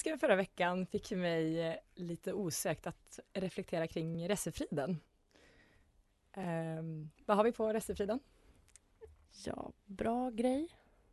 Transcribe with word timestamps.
Ressegasken 0.00 0.18
förra 0.18 0.36
veckan 0.36 0.86
fick 0.86 1.10
mig 1.10 1.60
eh, 1.60 1.76
lite 1.94 2.32
osökt 2.32 2.86
att 2.86 3.20
reflektera 3.32 3.86
kring 3.86 4.28
resefriden. 4.28 5.00
Um, 6.36 7.10
vad 7.26 7.36
har 7.36 7.44
vi 7.44 7.52
på 7.52 7.72
resefriden? 7.72 8.20
Ja, 9.44 9.72
bra 9.84 10.30
grej. 10.30 10.68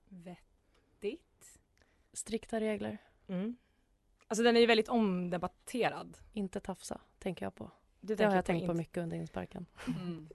Vettigt. 0.09 1.59
Strikta 2.14 2.59
regler. 2.59 2.98
Mm. 3.28 3.58
Alltså 4.28 4.44
den 4.44 4.56
är 4.56 4.59
ju 4.61 4.66
väldigt 4.66 4.89
omdebatterad. 4.89 6.17
Inte 6.33 6.59
tafsa, 6.59 7.02
tänker 7.20 7.45
jag 7.45 7.56
på. 7.56 7.72
Du 8.00 8.16
det 8.16 8.26
har 8.26 8.36
jag 8.36 8.45
på 8.45 8.48
tänkt 8.48 8.67
på 8.67 8.73
mycket 8.73 9.04
under 9.04 9.17
insparken. 9.17 9.66
Mm. 9.88 10.30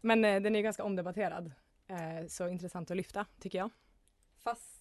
Men 0.00 0.24
eh, 0.24 0.42
den 0.42 0.54
är 0.54 0.58
ju 0.58 0.62
ganska 0.62 0.84
omdebatterad. 0.84 1.52
Eh, 1.86 2.26
så 2.28 2.48
intressant 2.48 2.90
att 2.90 2.96
lyfta, 2.96 3.26
tycker 3.40 3.58
jag. 3.58 3.70
Fast 4.36 4.73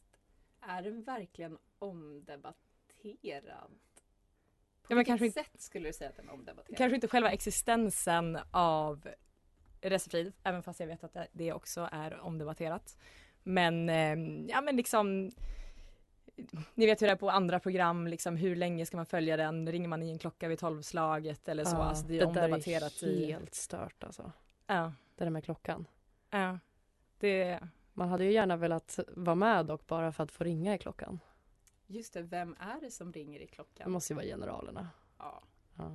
är 0.67 0.81
den 0.81 1.03
verkligen 1.03 1.57
omdebatterad? 1.79 3.69
På 4.83 4.87
Ja, 4.93 4.95
men 4.95 4.97
vilket 4.97 5.07
kanske 5.11 5.25
inte- 5.25 5.43
sätt 5.43 5.61
skulle 5.61 5.89
du 5.89 5.93
säga 5.93 6.09
att 6.09 6.15
den 6.15 6.29
är 6.29 6.33
omdebatterad? 6.33 6.77
Kanske 6.77 6.95
inte 6.95 7.07
själva 7.07 7.31
existensen 7.31 8.37
av 8.51 9.07
resefrid, 9.81 10.33
även 10.43 10.63
fast 10.63 10.79
jag 10.79 10.87
vet 10.87 11.03
att 11.03 11.13
det- 11.13 11.27
det 11.31 11.53
också 11.53 11.89
är 11.91 12.19
omdebatterat. 12.19 12.97
Men, 13.43 13.89
eh, 13.89 14.45
ja 14.49 14.61
men 14.61 14.75
liksom 14.75 15.31
ni 16.73 16.85
vet 16.85 17.01
hur 17.01 17.07
det 17.07 17.11
är 17.13 17.17
på 17.17 17.29
andra 17.29 17.59
program, 17.59 18.07
liksom, 18.07 18.35
hur 18.37 18.55
länge 18.55 18.85
ska 18.85 18.97
man 18.97 19.05
följa 19.05 19.37
den? 19.37 19.71
Ringer 19.71 19.87
man 19.87 20.03
i 20.03 20.09
en 20.11 20.19
klocka 20.19 20.47
vid 20.47 20.59
tolvslaget 20.59 21.47
eller 21.47 21.65
så? 21.65 21.75
Ja, 21.75 21.83
alltså, 21.83 22.05
det 22.07 22.15
är 22.15 22.19
det 22.19 22.25
omdebatterat 22.25 22.99
där 22.99 23.07
är 23.07 23.11
i... 23.11 23.31
helt 23.31 23.55
stört 23.55 24.03
alltså. 24.03 24.31
Ja. 24.67 24.93
Det 25.15 25.23
där 25.23 25.29
med 25.31 25.43
klockan. 25.43 25.85
Ja. 26.29 26.59
Det... 27.19 27.59
Man 27.93 28.09
hade 28.09 28.23
ju 28.23 28.31
gärna 28.31 28.57
velat 28.57 28.99
vara 29.07 29.35
med 29.35 29.65
dock 29.65 29.87
bara 29.87 30.11
för 30.11 30.23
att 30.23 30.31
få 30.31 30.43
ringa 30.43 30.75
i 30.75 30.77
klockan. 30.77 31.19
Just 31.87 32.13
det, 32.13 32.21
vem 32.21 32.55
är 32.59 32.81
det 32.81 32.91
som 32.91 33.13
ringer 33.13 33.39
i 33.39 33.47
klockan? 33.47 33.85
Det 33.85 33.91
måste 33.91 34.13
ju 34.13 34.15
vara 34.15 34.25
generalerna. 34.25 34.89
Ja. 35.17 35.41
Ja. 35.77 35.91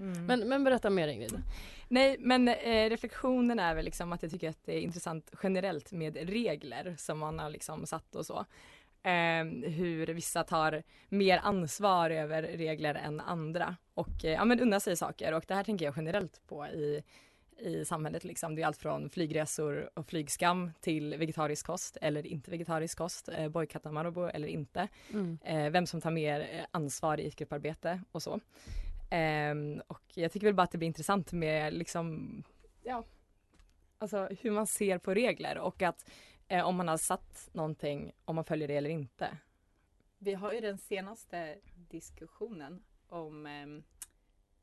Mm. 0.00 0.26
Men, 0.26 0.48
men 0.48 0.64
berätta 0.64 0.90
mer 0.90 1.08
Ingrid. 1.08 1.42
Nej, 1.88 2.16
men 2.18 2.48
eh, 2.48 2.90
reflektionen 2.90 3.58
är 3.58 3.74
väl 3.74 3.84
liksom 3.84 4.12
att 4.12 4.22
jag 4.22 4.32
tycker 4.32 4.50
att 4.50 4.64
det 4.64 4.76
är 4.76 4.80
intressant 4.80 5.32
generellt 5.42 5.92
med 5.92 6.16
regler 6.16 6.94
som 6.98 7.18
man 7.18 7.38
har 7.38 7.50
liksom 7.50 7.86
satt 7.86 8.14
och 8.14 8.26
så. 8.26 8.44
Eh, 9.02 9.44
hur 9.70 10.06
vissa 10.06 10.44
tar 10.44 10.82
mer 11.08 11.38
ansvar 11.38 12.10
över 12.10 12.42
regler 12.42 12.94
än 12.94 13.20
andra 13.20 13.76
och 13.94 14.24
eh, 14.24 14.32
ja, 14.32 14.44
men 14.44 14.60
unnar 14.60 14.78
sig 14.78 14.96
saker 14.96 15.34
och 15.34 15.44
det 15.48 15.54
här 15.54 15.64
tänker 15.64 15.84
jag 15.84 15.94
generellt 15.96 16.40
på 16.46 16.66
i 16.66 17.02
i 17.58 17.84
samhället 17.84 18.24
liksom. 18.24 18.54
Det 18.54 18.62
är 18.62 18.66
allt 18.66 18.76
från 18.76 19.10
flygresor 19.10 19.90
och 19.94 20.06
flygskam 20.06 20.70
till 20.80 21.16
vegetarisk 21.16 21.66
kost 21.66 21.96
eller 22.00 22.26
inte 22.26 22.50
vegetarisk 22.50 22.98
kost, 22.98 23.28
eh, 23.28 23.48
bojkotta 23.48 23.92
Marabou 23.92 24.28
eller 24.28 24.48
inte. 24.48 24.88
Mm. 25.12 25.38
Eh, 25.44 25.70
vem 25.70 25.86
som 25.86 26.00
tar 26.00 26.10
mer 26.10 26.40
eh, 26.40 26.64
ansvar 26.70 27.20
i 27.20 27.30
grupparbete 27.30 28.00
och 28.12 28.22
så. 28.22 28.40
Ehm, 29.10 29.82
och 29.86 30.02
jag 30.14 30.32
tycker 30.32 30.46
väl 30.46 30.54
bara 30.54 30.62
att 30.62 30.72
det 30.72 30.78
blir 30.78 30.88
intressant 30.88 31.32
med 31.32 31.74
liksom, 31.74 32.42
ja, 32.82 33.04
alltså 33.98 34.28
hur 34.40 34.50
man 34.50 34.66
ser 34.66 34.98
på 34.98 35.14
regler 35.14 35.58
och 35.58 35.82
att 35.82 36.10
eh, 36.48 36.66
om 36.66 36.76
man 36.76 36.88
har 36.88 36.96
satt 36.96 37.48
någonting, 37.52 38.12
om 38.24 38.34
man 38.34 38.44
följer 38.44 38.68
det 38.68 38.76
eller 38.76 38.90
inte. 38.90 39.36
Vi 40.18 40.34
har 40.34 40.52
ju 40.52 40.60
den 40.60 40.78
senaste 40.78 41.58
diskussionen 41.74 42.82
om 43.08 43.46
em, 43.46 43.82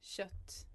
kött 0.02 0.68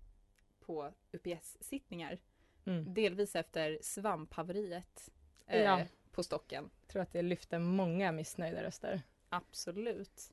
på 0.71 0.93
UPS-sittningar. 1.13 2.19
Mm. 2.65 2.95
Delvis 2.95 3.37
efter 3.37 3.79
svamphaveriet 3.83 5.11
eh, 5.47 5.63
Ja. 5.63 5.81
på 6.13 6.23
stocken. 6.23 6.71
Jag 6.81 6.89
tror 6.89 7.03
att 7.03 7.13
det 7.13 7.23
lyfter 7.23 7.59
många 7.59 8.13
missnöjda 8.13 8.63
röster. 8.63 9.03
Absolut. 9.29 10.33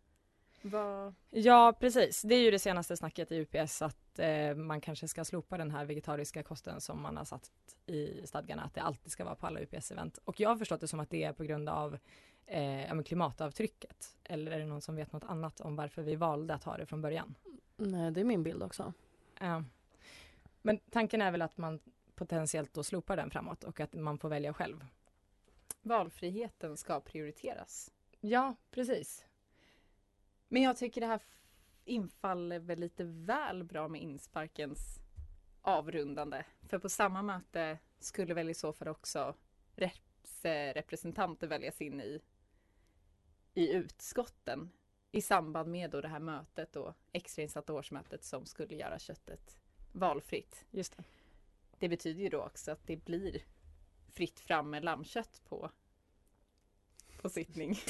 Vad... 0.62 1.14
Ja, 1.30 1.74
precis. 1.80 2.22
Det 2.22 2.36
är 2.36 2.40
ju 2.40 2.52
det 2.52 2.60
senaste 2.60 2.98
snacket 2.98 3.32
i 3.32 3.36
UPS 3.36 3.82
att 3.82 4.20
eh, 4.20 4.56
man 4.56 4.82
kanske 4.82 5.08
ska 5.08 5.26
slopa 5.26 5.58
den 5.58 5.72
här 5.72 5.86
vegetariska 5.86 6.44
kosten 6.44 6.82
som 6.82 7.02
man 7.02 7.18
har 7.18 7.26
satt 7.26 7.52
i 7.86 8.28
stadgarna, 8.28 8.64
att 8.64 8.74
det 8.74 8.82
alltid 8.82 9.12
ska 9.12 9.26
vara 9.26 9.36
på 9.36 9.48
alla 9.48 9.60
UPS-event. 9.60 10.20
Och 10.26 10.40
jag 10.40 10.50
har 10.50 10.58
förstått 10.58 10.82
det 10.82 10.88
som 10.88 11.00
att 11.00 11.10
det 11.10 11.24
är 11.24 11.34
på 11.34 11.44
grund 11.44 11.70
av 11.70 11.98
eh, 12.46 13.02
klimatavtrycket. 13.02 14.18
Eller 14.24 14.52
är 14.52 14.60
det 14.60 14.66
någon 14.66 14.82
som 14.82 14.96
vet 14.96 15.12
något 15.12 15.24
annat 15.24 15.62
om 15.62 15.76
varför 15.76 16.02
vi 16.02 16.16
valde 16.16 16.54
att 16.54 16.64
ha 16.64 16.78
det 16.78 16.86
från 16.86 17.02
början? 17.02 17.36
Nej, 17.78 18.12
det 18.12 18.20
är 18.20 18.26
min 18.26 18.44
bild 18.44 18.64
också. 18.64 18.94
Ja. 19.40 19.64
Men 20.68 20.80
tanken 20.90 21.22
är 21.22 21.32
väl 21.32 21.42
att 21.42 21.58
man 21.58 21.80
potentiellt 22.16 22.74
då 22.74 22.84
slopar 22.84 23.18
den 23.18 23.32
framåt 23.32 23.64
och 23.64 23.80
att 23.80 23.94
man 23.94 24.18
får 24.18 24.30
välja 24.30 24.54
själv. 24.54 24.86
Valfriheten 25.82 26.78
ska 26.78 27.00
prioriteras. 27.02 27.94
Ja, 28.20 28.56
precis. 28.72 29.26
Men 30.48 30.62
jag 30.62 30.78
tycker 30.78 31.02
det 31.02 31.08
här 31.08 31.22
infaller 31.86 32.60
väl 32.60 32.80
lite 32.80 33.04
väl 33.04 33.64
bra 33.64 33.88
med 33.88 34.02
insparkens 34.02 35.00
avrundande. 35.62 36.46
För 36.62 36.80
på 36.80 36.90
samma 36.90 37.22
möte 37.22 37.80
skulle 38.00 38.34
väl 38.34 38.50
i 38.50 38.54
så 38.54 38.74
fall 38.74 38.88
också 38.88 39.36
representanter 40.74 41.48
väljas 41.48 41.82
in 41.82 42.02
i, 42.02 42.22
i 43.54 43.72
utskotten 43.74 44.72
i 45.12 45.22
samband 45.22 45.72
med 45.72 45.92
då 45.92 46.02
det 46.02 46.08
här 46.08 46.20
mötet 46.20 46.76
och 46.76 46.94
extrainsatta 47.12 47.74
årsmötet 47.74 48.24
som 48.24 48.46
skulle 48.46 48.76
göra 48.76 49.00
köttet 49.00 49.58
valfritt. 49.92 50.66
Just 50.72 50.98
det. 50.98 51.04
Det 51.80 51.90
betyder 51.90 52.22
ju 52.22 52.30
då 52.30 52.44
också 52.44 52.72
att 52.72 52.88
det 52.88 53.06
blir 53.06 53.42
fritt 54.14 54.40
fram 54.40 54.70
med 54.70 54.84
lammkött 54.84 55.42
på, 55.50 55.72
på 57.22 57.30
sittning. 57.30 57.80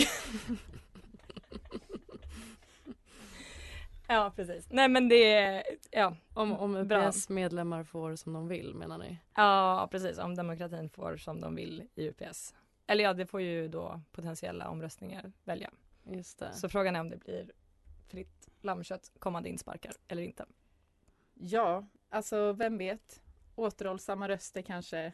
Ja, 4.08 4.34
precis. 4.36 4.68
Nej, 4.70 4.90
men 4.90 5.10
det 5.10 5.34
är, 5.34 5.64
ja. 5.92 6.16
Om, 6.34 6.54
om 6.54 6.88
Bra. 6.88 7.08
UPS 7.08 7.30
medlemmar 7.30 7.84
får 7.84 8.16
som 8.16 8.34
de 8.34 8.48
vill 8.48 8.74
menar 8.74 8.98
ni? 8.98 9.18
Ja, 9.36 9.88
precis. 9.92 10.18
Om 10.18 10.36
demokratin 10.36 10.90
får 10.90 11.18
som 11.18 11.42
de 11.42 11.56
vill 11.56 11.88
i 11.96 12.08
UPS. 12.08 12.56
Eller 12.88 13.04
ja, 13.04 13.14
det 13.14 13.26
får 13.26 13.42
ju 13.42 13.68
då 13.68 14.02
potentiella 14.12 14.70
omröstningar 14.70 15.32
välja. 15.44 15.72
Just 16.04 16.40
det. 16.40 16.54
Så 16.54 16.70
frågan 16.70 16.96
är 16.96 17.00
om 17.00 17.10
det 17.10 17.18
blir 17.18 17.52
fritt 18.08 18.50
lammkött 18.62 19.12
kommande 19.20 19.50
insparkar 19.50 19.94
eller 20.08 20.24
inte. 20.24 20.46
Ja, 21.40 21.86
alltså 22.10 22.54
vem 22.54 22.78
vet? 22.78 23.22
Återhållsamma 23.56 24.28
röster 24.30 24.62
kanske 24.62 25.14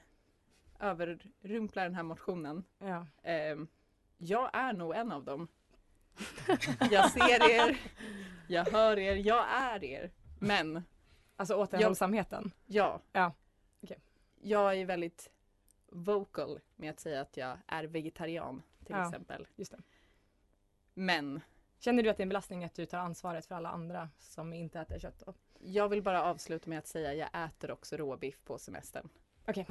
överrumplar 0.79 1.83
den 1.83 1.95
här 1.95 2.03
motionen. 2.03 2.63
Ja. 2.79 3.07
Ehm, 3.23 3.67
jag 4.17 4.49
är 4.53 4.73
nog 4.73 4.95
en 4.95 5.11
av 5.11 5.23
dem. 5.23 5.47
Jag 6.91 7.11
ser 7.11 7.49
er, 7.51 7.77
jag 8.47 8.65
hör 8.65 8.99
er, 8.99 9.15
jag 9.15 9.45
är 9.51 9.83
er. 9.83 10.11
Men 10.39 10.83
Alltså 11.35 11.55
återhållsamheten? 11.55 12.51
ja, 12.65 13.01
Ja. 13.11 13.33
Okej. 13.81 13.99
jag 14.41 14.75
är 14.75 14.85
väldigt 14.85 15.29
vocal 15.89 16.59
med 16.75 16.89
att 16.89 16.99
säga 16.99 17.21
att 17.21 17.37
jag 17.37 17.57
är 17.67 17.83
vegetarian 17.83 18.61
till 18.85 18.95
Ja. 18.95 19.07
exempel. 19.07 19.47
Just 19.55 19.71
det. 19.71 19.81
Men 20.93 21.41
Känner 21.83 22.03
du 22.03 22.09
att 22.09 22.17
det 22.17 22.21
är 22.21 22.25
en 22.25 22.29
belastning 22.29 22.63
att 22.63 22.75
du 22.75 22.85
tar 22.85 22.97
ansvaret 22.97 23.45
för 23.45 23.55
alla 23.55 23.69
andra 23.69 24.09
som 24.19 24.53
inte 24.53 24.79
äter 24.79 24.99
kött? 24.99 25.23
Då? 25.25 25.33
jag 25.59 25.89
vill 25.89 26.03
bara 26.03 26.23
avsluta 26.23 26.69
med 26.69 26.79
att 26.79 26.87
säga 26.87 27.09
att 27.09 27.33
jag 27.33 27.45
äter 27.45 27.71
också 27.71 27.97
råbiff 27.97 28.43
på 28.43 28.57
semestern. 28.57 29.09
Okej. 29.47 29.67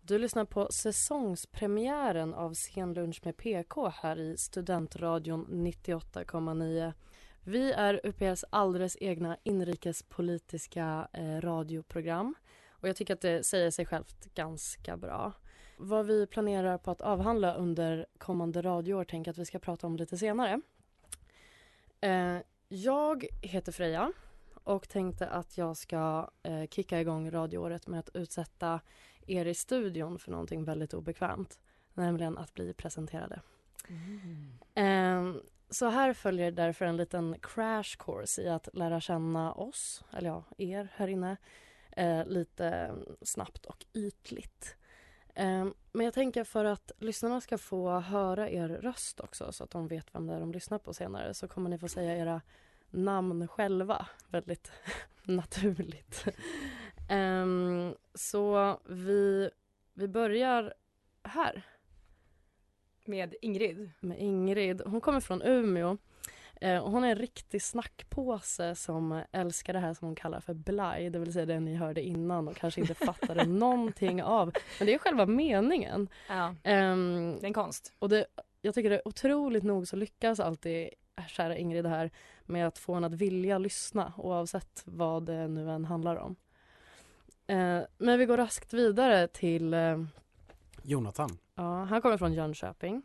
Du 0.00 0.18
lyssnar 0.18 0.44
på 0.44 0.68
säsongspremiären 0.72 2.34
av 2.34 2.54
Scenlunch 2.54 3.20
med 3.24 3.36
PK 3.36 3.88
här 3.88 4.18
i 4.18 4.36
Studentradion 4.36 5.46
98,9. 5.50 6.92
Vi 7.40 7.72
är 7.72 8.00
UPS 8.04 8.44
alldeles 8.50 8.96
egna 9.00 9.36
inrikespolitiska 9.42 11.08
eh, 11.12 11.40
radioprogram 11.40 12.34
Och 12.68 12.88
jag 12.88 12.96
tycker 12.96 13.14
att 13.14 13.20
det 13.20 13.44
säger 13.44 13.70
sig 13.70 13.86
självt 13.86 14.34
ganska 14.34 14.96
bra. 14.96 15.32
Vad 15.76 16.06
vi 16.06 16.26
planerar 16.26 16.78
på 16.78 16.90
att 16.90 17.00
avhandla 17.00 17.54
under 17.54 18.06
kommande 18.18 18.62
radioår 18.62 19.04
tänker 19.04 19.30
att 19.30 19.38
vi 19.38 19.44
ska 19.44 19.58
prata 19.58 19.86
om 19.86 19.96
lite 19.96 20.18
senare. 20.18 20.60
Eh, 22.00 22.38
jag 22.68 23.26
heter 23.40 23.72
Freja 23.72 24.12
och 24.64 24.88
tänkte 24.88 25.28
att 25.28 25.58
jag 25.58 25.76
ska 25.76 26.30
eh, 26.42 26.66
kicka 26.70 27.00
igång 27.00 27.30
radioåret 27.30 27.86
med 27.86 28.00
att 28.00 28.16
utsätta 28.16 28.80
er 29.26 29.46
i 29.46 29.54
studion 29.54 30.18
för 30.18 30.30
någonting 30.30 30.64
väldigt 30.64 30.94
obekvämt. 30.94 31.60
Nämligen 31.94 32.38
att 32.38 32.54
bli 32.54 32.74
presenterade. 32.74 33.40
Eh, 34.74 35.34
så 35.70 35.88
här 35.88 36.12
följer 36.12 36.50
därför 36.50 36.84
en 36.84 36.96
liten 36.96 37.36
crash 37.42 37.96
course 37.98 38.42
i 38.42 38.48
att 38.48 38.68
lära 38.72 39.00
känna 39.00 39.52
oss, 39.52 40.04
eller 40.12 40.28
ja, 40.28 40.44
er 40.58 40.88
här 40.94 41.08
inne, 41.08 41.36
eh, 41.90 42.26
lite 42.26 42.94
snabbt 43.22 43.66
och 43.66 43.86
ytligt. 43.94 44.76
Eh, 45.34 45.66
men 45.92 46.04
jag 46.04 46.14
tänker 46.14 46.44
för 46.44 46.64
att 46.64 46.92
lyssnarna 46.98 47.40
ska 47.40 47.58
få 47.58 47.98
höra 47.98 48.50
er 48.50 48.68
röst 48.68 49.20
också 49.20 49.52
så 49.52 49.64
att 49.64 49.70
de 49.70 49.88
vet 49.88 50.14
vem 50.14 50.26
det 50.26 50.34
är 50.34 50.40
de 50.40 50.52
lyssnar 50.52 50.78
på 50.78 50.94
senare 50.94 51.34
så 51.34 51.48
kommer 51.48 51.70
ni 51.70 51.78
få 51.78 51.88
säga 51.88 52.16
era 52.16 52.40
namn 52.90 53.48
själva 53.48 54.06
väldigt 54.28 54.72
naturligt. 55.22 56.24
Ehm, 57.08 57.94
så 58.14 58.78
vi, 58.88 59.50
vi 59.94 60.08
börjar 60.08 60.74
här. 61.22 61.62
Med 63.04 63.34
Ingrid. 63.42 63.90
Med 64.00 64.18
Ingrid. 64.18 64.82
Hon 64.86 65.00
kommer 65.00 65.20
från 65.20 65.42
Umeå. 65.42 65.98
Eh, 66.62 66.88
hon 66.88 67.04
är 67.04 67.08
en 67.08 67.16
riktig 67.16 67.62
snackpåse 67.62 68.74
som 68.74 69.22
älskar 69.32 69.72
det 69.72 69.78
här 69.78 69.94
som 69.94 70.06
hon 70.08 70.14
kallar 70.14 70.40
för 70.40 70.54
blaj, 70.54 71.10
det 71.10 71.18
vill 71.18 71.32
säga 71.32 71.46
det 71.46 71.60
ni 71.60 71.74
hörde 71.74 72.02
innan 72.02 72.48
och 72.48 72.56
kanske 72.56 72.80
inte 72.80 72.94
fattade 73.06 73.44
någonting 73.44 74.22
av. 74.22 74.52
Men 74.78 74.86
det 74.86 74.94
är 74.94 74.98
själva 74.98 75.26
meningen. 75.26 76.08
Ja, 76.28 76.54
Ehm, 76.62 77.36
det 77.40 77.44
är 77.44 77.46
en 77.46 77.52
konst. 77.54 77.92
och 77.98 78.08
det, 78.08 78.26
jag 78.60 78.74
tycker 78.74 78.90
det 78.90 78.96
är 78.96 79.08
otroligt 79.08 79.64
nog 79.64 79.88
så 79.88 79.96
lyckas 79.96 80.40
alltid 80.40 80.88
kära 81.28 81.56
Ingrid 81.56 81.86
här 81.86 82.10
med 82.44 82.66
att 82.66 82.78
få 82.78 82.94
henne 82.94 83.06
att 83.06 83.14
vilja 83.14 83.58
lyssna 83.58 84.12
oavsett 84.16 84.82
vad 84.86 85.22
det 85.26 85.48
nu 85.48 85.70
än 85.70 85.84
handlar 85.84 86.16
om. 86.16 86.36
Eh, 87.46 87.80
men 87.98 88.18
vi 88.18 88.26
går 88.26 88.36
raskt 88.36 88.72
vidare 88.72 89.28
till 89.28 89.74
eh, 89.74 90.04
Jonathan. 90.82 91.38
Ja, 91.54 91.84
han 91.84 92.02
kommer 92.02 92.18
från 92.18 92.32
Jönköping. 92.32 93.02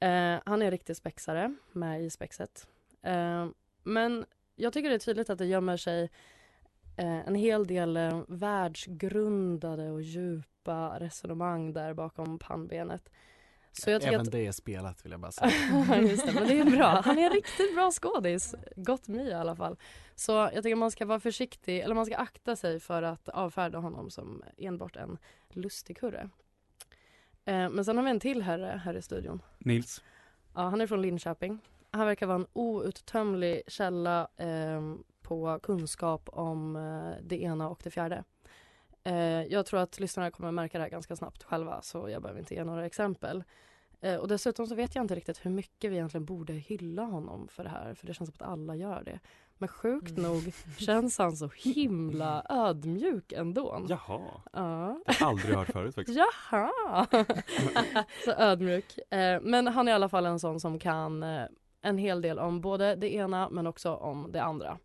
Eh, 0.00 0.38
han 0.44 0.62
är 0.62 0.70
riktig 0.70 0.96
spexare 0.96 1.54
med 1.72 2.02
i 2.02 2.10
spexet. 2.10 2.66
Eh, 3.06 3.48
men 3.82 4.26
jag 4.56 4.72
tycker 4.72 4.88
det 4.88 4.94
är 4.94 4.98
tydligt 4.98 5.30
att 5.30 5.38
det 5.38 5.46
gömmer 5.46 5.76
sig 5.76 6.10
eh, 6.96 7.28
en 7.28 7.34
hel 7.34 7.66
del 7.66 7.96
eh, 7.96 8.22
världsgrundade 8.28 9.90
och 9.90 10.02
djupa 10.02 11.00
resonemang 11.00 11.72
där 11.72 11.94
bakom 11.94 12.38
pannbenet. 12.38 13.10
Så 13.72 13.90
jag 13.90 14.00
tycker 14.00 14.14
Även 14.14 14.26
att... 14.26 14.32
det 14.32 14.46
är 14.46 14.52
spelat 14.52 15.04
vill 15.04 15.12
jag 15.12 15.20
bara 15.20 15.32
säga. 15.32 16.00
Just 16.00 16.26
det, 16.26 16.32
men 16.32 16.48
det 16.48 16.60
är 16.60 16.64
bra. 16.64 17.02
Han 17.04 17.18
är 17.18 17.26
en 17.26 17.32
riktigt 17.32 17.74
bra 17.74 17.90
skådis. 17.90 18.54
Gott 18.76 19.08
my 19.08 19.28
i 19.28 19.34
alla 19.34 19.56
fall. 19.56 19.76
Så 20.14 20.32
jag 20.32 20.62
tycker 20.62 20.76
man 20.76 20.90
ska 20.90 21.06
vara 21.06 21.20
försiktig, 21.20 21.80
eller 21.80 21.94
man 21.94 22.06
ska 22.06 22.16
akta 22.16 22.56
sig 22.56 22.80
för 22.80 23.02
att 23.02 23.28
avfärda 23.28 23.78
honom 23.78 24.10
som 24.10 24.42
enbart 24.56 24.96
en 24.96 25.18
lustigkurre. 25.48 26.30
Eh, 27.44 27.70
men 27.70 27.84
sen 27.84 27.96
har 27.96 28.04
vi 28.04 28.10
en 28.10 28.20
till 28.20 28.42
herre 28.42 28.80
här 28.84 28.94
i 28.94 29.02
studion. 29.02 29.42
Nils. 29.58 30.02
Ja, 30.54 30.60
han 30.60 30.80
är 30.80 30.86
från 30.86 31.02
Linköping. 31.02 31.60
Han 31.96 32.06
verkar 32.06 32.26
vara 32.26 32.38
en 32.38 32.46
outtömlig 32.52 33.62
källa 33.66 34.28
eh, 34.36 34.82
på 35.22 35.60
kunskap 35.62 36.28
om 36.32 36.76
eh, 36.76 37.22
det 37.22 37.42
ena 37.42 37.68
och 37.68 37.80
det 37.84 37.90
fjärde. 37.90 38.24
Eh, 39.04 39.42
jag 39.42 39.66
tror 39.66 39.80
att 39.80 40.00
lyssnarna 40.00 40.30
kommer 40.30 40.52
märka 40.52 40.78
det 40.78 40.84
här 40.84 40.90
ganska 40.90 41.16
snabbt 41.16 41.42
själva 41.42 41.82
så 41.82 42.08
jag 42.08 42.22
behöver 42.22 42.40
inte 42.40 42.54
ge 42.54 42.64
några 42.64 42.86
exempel. 42.86 43.44
Eh, 44.00 44.16
och 44.16 44.28
dessutom 44.28 44.66
så 44.66 44.74
vet 44.74 44.94
jag 44.94 45.04
inte 45.04 45.14
riktigt 45.14 45.46
hur 45.46 45.50
mycket 45.50 45.90
vi 45.90 45.94
egentligen 45.94 46.24
borde 46.24 46.52
hylla 46.52 47.02
honom 47.02 47.48
för 47.48 47.64
det 47.64 47.70
här 47.70 47.94
för 47.94 48.06
det 48.06 48.14
känns 48.14 48.30
som 48.30 48.46
att 48.46 48.52
alla 48.52 48.76
gör 48.76 49.02
det. 49.04 49.20
Men 49.58 49.68
sjukt 49.68 50.16
nog 50.16 50.52
känns 50.78 51.18
han 51.18 51.36
så 51.36 51.50
himla 51.56 52.46
ödmjuk 52.48 53.32
ändå. 53.32 53.86
Jaha. 53.88 54.20
Ja. 54.52 55.00
Det 55.06 55.12
har 55.12 55.28
aldrig 55.28 55.54
hört 55.54 55.72
förut 55.72 55.94
faktiskt. 55.94 56.18
Jaha! 56.50 57.06
så 58.24 58.30
ödmjuk. 58.30 58.98
Eh, 59.12 59.40
men 59.42 59.66
han 59.66 59.88
är 59.88 59.92
i 59.92 59.94
alla 59.94 60.08
fall 60.08 60.26
en 60.26 60.40
sån 60.40 60.60
som 60.60 60.78
kan 60.78 61.22
eh, 61.22 61.46
en 61.86 61.98
hel 61.98 62.22
del 62.22 62.38
om 62.38 62.60
både 62.60 62.94
det 62.94 63.14
ena 63.14 63.48
men 63.50 63.66
också 63.66 63.94
om 63.94 64.32
det 64.32 64.42
andra. 64.42 64.78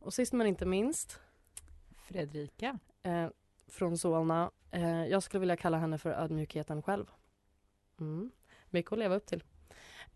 Och 0.00 0.14
sist 0.14 0.32
men 0.32 0.46
inte 0.46 0.66
minst 0.66 1.20
Fredrika. 1.96 2.78
eh, 3.02 3.28
från 3.68 3.98
Solna. 3.98 4.50
Eh, 4.70 5.06
jag 5.06 5.22
skulle 5.22 5.40
vilja 5.40 5.56
kalla 5.56 5.78
henne 5.78 5.98
för 5.98 6.10
ödmjukheten 6.10 6.82
själv. 6.82 7.06
Mm. 8.00 8.30
Mycket 8.70 8.92
att 8.92 8.98
leva 8.98 9.14
upp 9.14 9.26
till. 9.26 9.42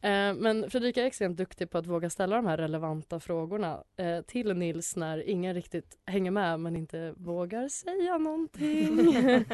Eh, 0.05 0.35
men 0.35 0.71
Fredrika 0.71 1.03
är 1.03 1.07
extremt 1.07 1.37
duktig 1.37 1.71
på 1.71 1.79
att 1.79 1.87
våga 1.87 2.11
ställa 2.11 2.37
de 2.37 2.47
här 2.47 2.57
relevanta 2.57 3.21
frågorna 3.21 3.83
eh, 3.97 4.21
till 4.21 4.55
Nils 4.57 4.97
när 4.97 5.29
ingen 5.29 5.55
riktigt 5.55 5.99
hänger 6.07 6.31
med 6.31 6.61
men 6.61 6.77
inte 6.77 7.15
vågar 7.17 7.69
säga 7.69 8.19
någonting. 8.19 9.15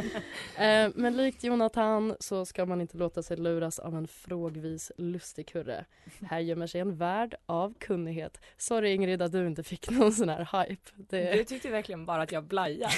eh, 0.59 0.91
men 0.95 1.17
likt 1.17 1.45
Jonathan 1.45 2.17
så 2.21 2.45
ska 2.47 2.67
man 2.67 2.81
inte 2.81 2.97
låta 2.97 3.23
sig 3.23 3.37
luras 3.37 3.79
av 3.79 3.97
en 3.97 4.09
frågvis 4.09 4.93
lustigkurre. 4.99 5.85
Här 6.23 6.39
gömmer 6.39 6.67
sig 6.67 6.81
en 6.81 6.97
värld 6.97 7.35
av 7.47 7.75
kunnighet. 7.79 8.41
Sorry 8.57 8.93
Ingrid 8.95 9.23
att 9.23 9.33
du 9.33 9.47
inte 9.47 9.63
fick 9.63 9.91
någon 9.91 10.13
sån 10.13 10.29
här 10.29 10.65
hype. 10.69 10.91
Det... 10.97 11.33
Du 11.33 11.45
tyckte 11.45 11.71
verkligen 11.71 12.07
bara 12.07 12.23
att 12.23 12.33
jag 12.33 12.45
blajar. 12.45 12.93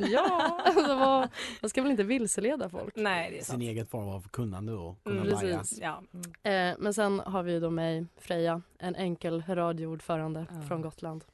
ja, 0.12 0.60
alltså 0.64 0.96
vad, 0.96 1.28
man 1.62 1.68
ska 1.70 1.82
väl 1.82 1.90
inte 1.90 2.02
vilseleda 2.04 2.68
folk? 2.68 2.96
Nej, 2.96 3.30
det 3.30 3.36
är 3.36 3.38
Sin 3.38 3.44
sant. 3.44 3.62
egen 3.62 3.86
form 3.86 4.08
av 4.08 4.28
kunnande 4.28 4.72
och 4.72 5.04
kunna 5.04 5.16
Mm, 5.20 5.28
blaja. 5.38 5.58
precis. 5.58 5.78
Ja. 5.82 6.02
Eh, 6.50 6.74
men 6.88 6.94
sen 6.94 7.20
har 7.20 7.42
vi 7.42 7.58
då 7.60 7.70
mig, 7.70 8.06
Freja, 8.16 8.62
en 8.78 8.94
enkel 8.96 9.42
radioordförande 9.48 10.46
Ja. 10.54 10.60
från 10.62 10.82
Gotland. 10.82 11.24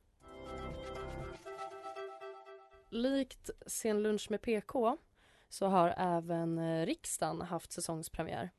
Likt 2.88 3.50
Sen 3.66 4.02
lunch 4.02 4.30
med 4.30 4.42
PK 4.42 4.96
så 5.48 5.66
har 5.66 5.94
även 5.96 6.58
eh, 6.58 6.86
riksdagen 6.86 7.40
haft 7.40 7.72
säsongspremiär. 7.72 8.50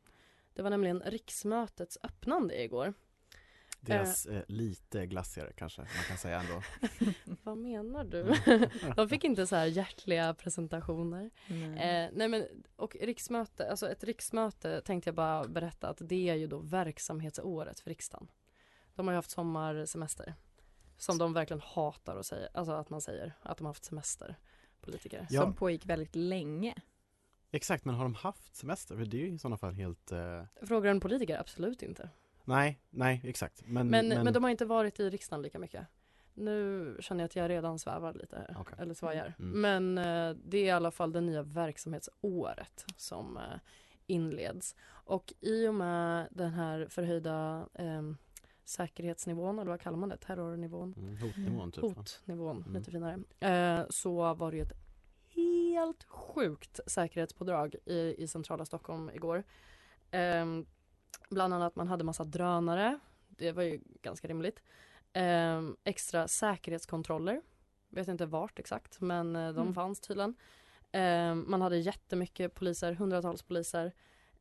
Det 0.54 0.62
var 0.62 0.70
nämligen 0.70 1.02
riksmötets 1.06 1.98
öppnande 2.04 2.64
igår. 2.64 2.94
Deras 3.86 4.26
eh, 4.26 4.44
lite 4.48 5.06
glassigare 5.06 5.54
kanske 5.58 5.82
man 5.82 6.04
kan 6.08 6.18
säga 6.18 6.40
ändå. 6.40 6.62
Vad 7.44 7.58
menar 7.58 8.04
du? 8.04 8.22
Mm. 8.22 8.70
De 8.96 9.10
fick 9.10 9.24
inte 9.24 9.48
så 9.48 9.56
här 9.56 9.66
hjärtliga 9.66 10.34
presentationer. 10.34 11.30
Mm. 11.48 11.74
Eh, 11.74 12.10
nej 12.14 12.28
men, 12.28 12.48
och 12.76 12.96
riksmöte, 13.02 13.70
alltså 13.70 13.90
ett 13.90 14.04
riksmöte 14.04 14.82
tänkte 14.82 15.08
jag 15.08 15.16
bara 15.16 15.48
berätta 15.48 15.90
att 15.90 15.98
det 16.02 16.30
är 16.30 16.36
ju 16.36 16.48
då 16.48 16.60
verksamhetsåret 16.60 17.80
för 17.80 17.90
riksdagen. 17.90 18.28
De 18.96 19.08
har 19.08 19.14
ju 19.14 19.16
haft 19.16 19.32
sommarsemester. 19.32 20.34
Som 20.98 21.18
de 21.18 21.34
verkligen 21.34 21.62
hatar 21.62 22.18
att 22.18 22.26
säga, 22.26 22.50
alltså 22.54 22.74
att 22.74 22.90
man 22.90 23.02
säger 23.02 23.34
att 23.42 23.58
de 23.58 23.66
har 23.66 23.70
haft 23.70 23.86
semester, 23.86 24.36
politiker. 24.82 25.28
Ja. 25.30 25.42
Som 25.42 25.54
pågick 25.54 25.86
väldigt 25.86 26.16
länge. 26.16 26.76
Exakt, 27.52 27.86
men 27.86 27.96
har 27.96 28.04
de 28.04 28.16
haft 28.16 28.56
semester? 28.56 28.96
För 28.96 29.06
det 29.06 29.18
är 29.18 29.22
ju 29.22 29.34
i 29.34 29.38
sådana 29.38 29.58
fall 29.58 29.74
helt... 29.74 30.12
Eh... 30.12 30.44
Frågar 30.62 30.92
en 30.92 31.00
politiker? 31.00 31.40
Absolut 31.40 31.84
inte. 31.84 32.10
Nej, 32.46 32.80
nej 32.90 33.22
exakt. 33.24 33.64
Men, 33.66 33.88
Men, 33.88 34.08
men... 34.08 34.34
de 34.34 34.44
har 34.44 34.52
inte 34.52 34.66
varit 34.66 35.00
i 35.00 35.10
riksdagen 35.10 35.42
lika 35.42 35.60
mycket. 35.60 35.88
Nu 36.34 36.98
känner 37.00 37.24
jag 37.24 37.26
att 37.26 37.36
jag 37.36 37.50
redan 37.50 37.80
svävar 37.80 38.14
lite 38.14 38.36
här, 38.36 38.58
Okej. 38.60 38.78
eller 38.80 38.94
svajar. 38.94 39.34
Mm. 39.40 39.62
Men 39.62 39.98
eh, 39.98 40.38
det 40.46 40.58
är 40.58 40.66
i 40.66 40.72
alla 40.72 40.92
fall 40.92 41.12
det 41.12 41.22
nya 41.22 41.44
verksamhetsåret 41.44 42.86
som 42.98 43.38
eh, 43.38 43.44
inleds. 44.08 44.76
Och 44.88 45.34
i 45.42 45.68
och 45.68 45.76
med 45.76 46.28
den 46.32 46.52
här 46.52 46.88
förhöjda 46.90 47.68
eh, 47.74 48.02
säkerhetsnivån, 48.66 49.60
eller 49.60 49.72
vad 49.72 49.82
kallar 49.82 49.98
man 49.98 50.10
det? 50.10 50.18
Terrornivån? 50.18 50.94
Mm, 50.98 51.18
hotnivån 51.18 51.72
typ. 51.72 51.84
Hotnivån, 51.84 52.58
Mm. 52.58 52.74
lite 52.74 52.92
finare. 52.92 53.20
Eh, 53.40 53.86
så 53.90 54.34
var 54.34 54.52
det 54.52 54.58
ju 54.58 54.64
ett 54.64 54.78
helt 55.36 56.04
sjukt 56.04 56.80
säkerhetspådrag 56.88 57.76
i, 57.86 58.16
i 58.24 58.28
centrala 58.28 58.66
Stockholm 58.66 59.10
igår. 59.14 59.44
Eh, 60.12 60.46
bland 61.30 61.54
annat 61.54 61.76
man 61.76 61.88
hade 61.88 62.04
massa 62.04 62.24
drönare. 62.24 63.00
Det 63.28 63.52
var 63.52 63.64
ju 63.64 63.80
ganska 64.02 64.28
rimligt. 64.28 64.62
Eh, 65.14 65.62
extra 65.84 66.28
säkerhetskontroller. 66.28 67.42
Vet 67.90 68.08
inte 68.08 68.26
vart 68.26 68.60
exakt 68.60 69.02
men 69.02 69.36
eh, 69.36 69.54
de 69.54 69.62
Mm. 69.62 69.74
fanns 69.74 70.00
tydligen. 70.00 70.36
Eh, 70.92 71.36
man 71.36 71.62
hade 71.62 71.78
jättemycket 71.78 72.54
poliser, 72.54 72.94
hundratals 72.94 73.44
poliser. 73.44 73.92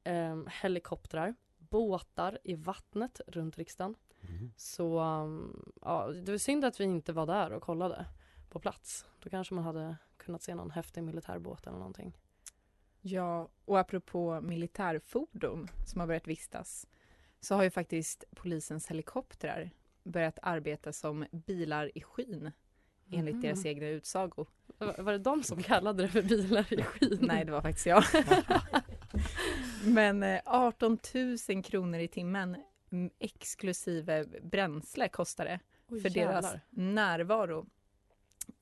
Eh, 0.04 0.36
helikoptrar, 0.62 1.34
båtar 1.58 2.38
i 2.44 2.54
vattnet 2.54 3.20
runt 3.26 3.58
riksdagen. 3.58 3.94
Mm. 4.28 4.50
Så 4.56 5.00
um, 5.00 5.72
ja, 5.82 6.06
det 6.06 6.32
var 6.32 6.38
synd 6.38 6.64
att 6.64 6.80
vi 6.80 6.84
inte 6.84 7.12
var 7.12 7.26
där 7.26 7.52
och 7.52 7.62
kollade 7.62 8.06
på 8.50 8.58
plats. 8.60 9.06
Då 9.22 9.30
kanske 9.30 9.54
man 9.54 9.64
hade 9.64 9.96
kunnat 10.16 10.42
se 10.42 10.54
någon 10.54 10.70
häftig 10.70 11.02
militärbåt 11.02 11.66
eller 11.66 11.78
någonting. 11.78 12.16
Ja, 13.06 13.48
och 13.64 13.78
apropå 13.78 14.40
militärfordon 14.40 15.68
som 15.86 16.00
har 16.00 16.06
börjat 16.06 16.26
vistas 16.26 16.86
så 17.40 17.54
har 17.54 17.62
ju 17.62 17.70
faktiskt 17.70 18.24
polisens 18.34 18.86
helikoptrar 18.90 19.70
börjat 20.04 20.38
arbeta 20.42 20.92
som 20.92 21.26
bilar 21.32 21.90
i 21.98 22.02
skyn 22.02 22.50
enligt 23.12 23.34
Mhm. 23.34 23.42
deras 23.42 23.66
egna 23.66 23.86
utsago. 23.88 24.46
Var 24.78 25.12
det 25.12 25.18
de 25.18 25.42
som 25.42 25.62
kallade 25.62 26.02
det 26.02 26.08
för 26.08 26.22
bilar 26.22 26.72
i 26.72 26.82
skyn? 26.82 27.18
Nej, 27.20 27.44
det 27.44 27.52
var 27.52 27.62
faktiskt 27.62 27.86
jag. 27.86 28.04
Men 29.84 30.22
eh, 30.22 30.40
18 30.44 30.98
000 31.48 31.62
kronor 31.62 32.00
i 32.00 32.08
timmen 32.08 32.56
mm, 32.92 33.10
exklusive 33.18 34.24
bränsle 34.42 35.08
kostar 35.08 35.44
det 35.44 35.60
Oj, 35.88 36.00
för 36.00 36.10
deras 36.10 36.44
jävlar. 36.44 36.60
närvaro. 36.70 37.66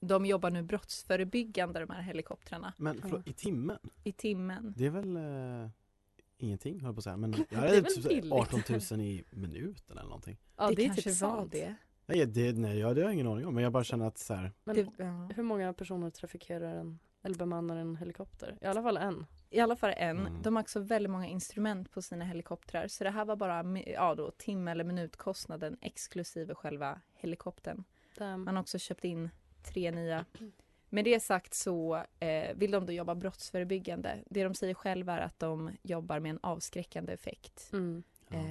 De 0.00 0.26
jobbar 0.26 0.50
nu 0.50 0.62
brottsförebyggande 0.62 1.80
de 1.80 1.90
här 1.90 2.02
helikoptrarna 2.02 2.74
Men 2.76 3.00
förlåt, 3.00 3.28
i 3.28 3.32
timmen? 3.32 3.78
i 4.04 4.12
timmen. 4.12 4.74
Det 4.76 4.86
är 4.86 4.90
väl 4.90 5.16
eh, 5.16 5.70
ingenting 6.38 6.80
höll 6.80 6.88
jag 6.88 6.94
på 6.94 6.98
att 6.98 7.04
säga 7.04 7.16
men 7.16 7.32
jag 7.38 7.46
Det 7.50 7.56
hade 7.56 7.76
är 7.76 7.82
väl 7.82 7.94
typ 7.94 8.08
billigt. 8.08 8.32
18 8.32 8.60
000 8.90 9.00
i 9.00 9.24
minuten 9.30 9.98
eller 9.98 10.08
någonting. 10.08 10.38
Ja, 10.56 10.70
det, 10.76 10.82
är 10.82 10.86
kanske 10.86 11.02
typ 11.10 11.20
var 11.22 11.36
sant. 11.36 11.52
det. 11.52 11.74
Nej, 12.06 12.26
det, 12.26 12.52
nej 12.52 12.78
jag, 12.78 12.96
det 12.96 13.00
har 13.00 13.06
jag 13.08 13.14
ingen 13.14 13.26
aning 13.26 13.46
om 13.46 13.54
men 13.54 13.64
jag 13.64 13.72
bara 13.72 13.84
känner 13.84 14.06
att 14.06 14.18
så 14.18 14.34
här, 14.34 14.52
Men 14.64 14.76
det 14.76 14.86
ja. 14.96 15.30
hur 15.34 15.42
många 15.42 15.72
personer 15.72 16.10
trafikerar 16.10 16.74
en, 16.74 16.98
eller 17.22 17.36
bemannar 17.36 17.76
en 17.76 17.96
helikopter? 17.96 18.58
I 18.60 18.66
alla 18.66 18.82
fall 18.82 18.96
en. 18.96 19.26
I 19.50 19.60
alla 19.60 19.76
fall 19.76 19.94
en. 19.96 20.18
Mm. 20.18 20.42
De 20.42 20.56
har 20.56 20.62
också 20.62 20.80
väldigt 20.80 21.10
många 21.10 21.26
instrument 21.26 21.90
på 21.90 22.02
sina 22.02 22.24
helikoptrar. 22.24 22.88
Så 22.88 23.04
det 23.04 23.10
här 23.10 23.24
var 23.24 23.36
bara 23.36 23.78
ja, 23.78 24.14
då, 24.14 24.30
timme 24.30 24.70
eller 24.70 24.84
minutkostnaden 24.84 25.76
exklusive 25.80 26.54
själva 26.54 27.00
helikoptern. 27.14 27.84
Där, 28.18 28.36
Man 28.36 28.56
har 28.56 28.62
också 28.62 28.78
köpt 28.78 29.04
in 29.04 29.30
tre 29.62 29.90
nya. 29.90 30.24
Med 30.88 31.04
det 31.04 31.20
sagt 31.20 31.54
så 31.54 32.04
eh, 32.18 32.56
vill 32.56 32.70
de 32.70 32.86
då 32.86 32.92
jobba 32.92 33.14
brottsförebyggande. 33.14 34.18
Det 34.26 34.44
de 34.44 34.54
säger 34.54 34.74
själva 34.74 35.18
är 35.18 35.20
att 35.20 35.38
de 35.38 35.70
jobbar 35.82 36.20
med 36.20 36.30
en 36.30 36.38
avskräckande 36.42 37.12
effekt. 37.12 37.70
mm. 37.72 38.02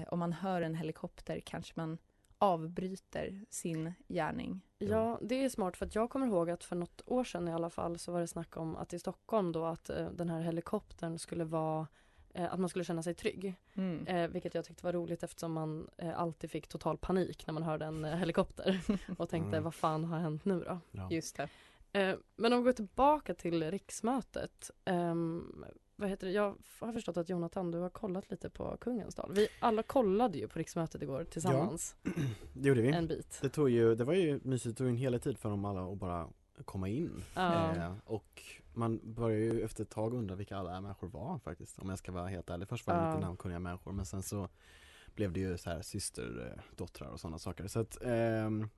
Eh, 0.01 0.07
om 0.07 0.19
man 0.19 0.33
hör 0.33 0.61
en 0.61 0.75
helikopter 0.75 1.39
kanske 1.39 1.73
man 1.75 1.97
avbryter 2.37 3.45
sin 3.49 3.93
gärning. 4.07 4.61
Ja, 4.77 5.19
det 5.21 5.35
är 5.45 5.49
smart 5.49 5.77
för 5.77 5.85
att 5.85 5.95
jag 5.95 6.09
kommer 6.09 6.27
ihåg 6.27 6.49
att 6.49 6.63
för 6.63 6.75
något 6.75 7.01
år 7.05 7.23
sedan 7.23 7.47
i 7.47 7.53
alla 7.53 7.69
fall 7.69 7.99
så 7.99 8.11
var 8.11 8.21
det 8.21 8.27
snack 8.27 8.57
om 8.57 8.75
att 8.75 8.93
i 8.93 8.99
Stockholm 8.99 9.51
då 9.51 9.65
att 9.65 9.89
eh, 9.89 10.09
den 10.09 10.29
här 10.29 10.41
helikoptern 10.41 11.19
skulle 11.19 11.43
vara 11.43 11.87
att 12.35 12.59
man 12.59 12.69
skulle 12.69 12.85
känna 12.85 13.03
sig 13.03 13.13
trygg. 13.13 13.55
Mm. 13.73 14.07
Eh, 14.07 14.27
vilket 14.27 14.55
jag 14.55 14.65
tyckte 14.65 14.85
var 14.85 14.93
roligt 14.93 15.23
eftersom 15.23 15.51
man 15.53 15.89
eh, 15.97 16.19
alltid 16.19 16.51
fick 16.51 16.67
total 16.67 16.97
panik 16.97 17.47
när 17.47 17.53
man 17.53 17.63
hörde 17.63 17.85
en 17.85 18.05
eh, 18.05 18.15
helikopter 18.17 18.81
och 19.17 19.29
tänkte 19.29 19.47
Mm. 19.49 19.63
vad 19.63 19.73
fan 19.75 20.03
har 20.05 20.19
hänt 20.19 20.45
nu 20.45 20.59
då? 20.59 20.79
ja. 20.91 21.07
Just 21.11 21.35
det. 21.37 21.49
Eh, 21.99 22.15
men 22.35 22.53
om 22.53 22.59
vi 22.59 22.65
går 22.65 22.71
tillbaka 22.73 23.33
till 23.33 23.71
riksmötet. 23.71 24.71
ehm, 24.85 25.65
vad 25.95 26.09
heter 26.09 26.27
det? 26.27 26.33
Jag 26.33 26.55
har 26.79 26.93
förstått 26.93 27.17
att 27.17 27.29
Jonathan, 27.29 27.71
du 27.71 27.77
har 27.77 27.89
kollat 27.89 28.31
lite 28.31 28.49
på 28.49 28.77
Kungens 28.77 29.15
tal. 29.15 29.31
Vi 29.33 29.47
alla 29.59 29.83
kollade 29.83 30.37
ju 30.37 30.47
på 30.47 30.59
riksmötet 30.59 31.01
igår 31.01 31.23
tillsammans 31.23 31.95
Det 32.53 32.67
gjorde 32.67 32.81
vi. 32.81 32.89
en 32.91 33.07
bit. 33.07 33.39
Det 33.41 33.49
tog 33.49 33.69
ju, 33.69 33.95
det 33.95 34.03
var 34.03 34.13
ju 34.13 34.39
mysigt, 34.43 34.77
det 34.77 34.83
tog 34.83 34.87
en 34.89 34.97
hel 34.97 35.19
tid 35.19 35.37
för 35.37 35.49
dem 35.49 35.65
alla 35.65 35.91
att 35.91 35.97
bara 35.97 36.27
komma 36.65 36.87
in. 36.89 37.23
Ja. 37.35 37.75
Eh, 37.75 37.93
och 38.05 38.43
man 38.73 38.99
börjar 39.03 39.37
ju 39.39 39.61
efter 39.61 39.83
ett 39.83 39.89
tag 39.89 40.13
undra 40.13 40.35
vilka 40.35 40.57
alla 40.57 40.81
människor 40.81 41.07
var 41.07 41.39
faktiskt, 41.39 41.79
om 41.79 41.89
jag 41.89 41.97
ska 41.99 42.11
vara 42.11 42.27
helt 42.27 42.49
ärlig. 42.49 42.67
Först 42.67 42.87
var 42.87 42.93
det 42.93 43.01
Ja. 43.01 43.07
lite 43.09 43.25
namnkunniga 43.25 43.59
människor 43.59 43.91
men 43.91 44.05
sen 44.05 44.23
så 44.23 44.49
blev 45.15 45.31
det 45.33 45.39
ju 45.39 45.57
så 45.57 45.69
här 45.69 45.81
systerdottrar 45.81 47.07
och 47.09 47.19
sådana 47.19 47.39
saker. 47.39 47.67
Så 47.67 47.79
att, 47.79 47.97
ehm, 48.03 48.69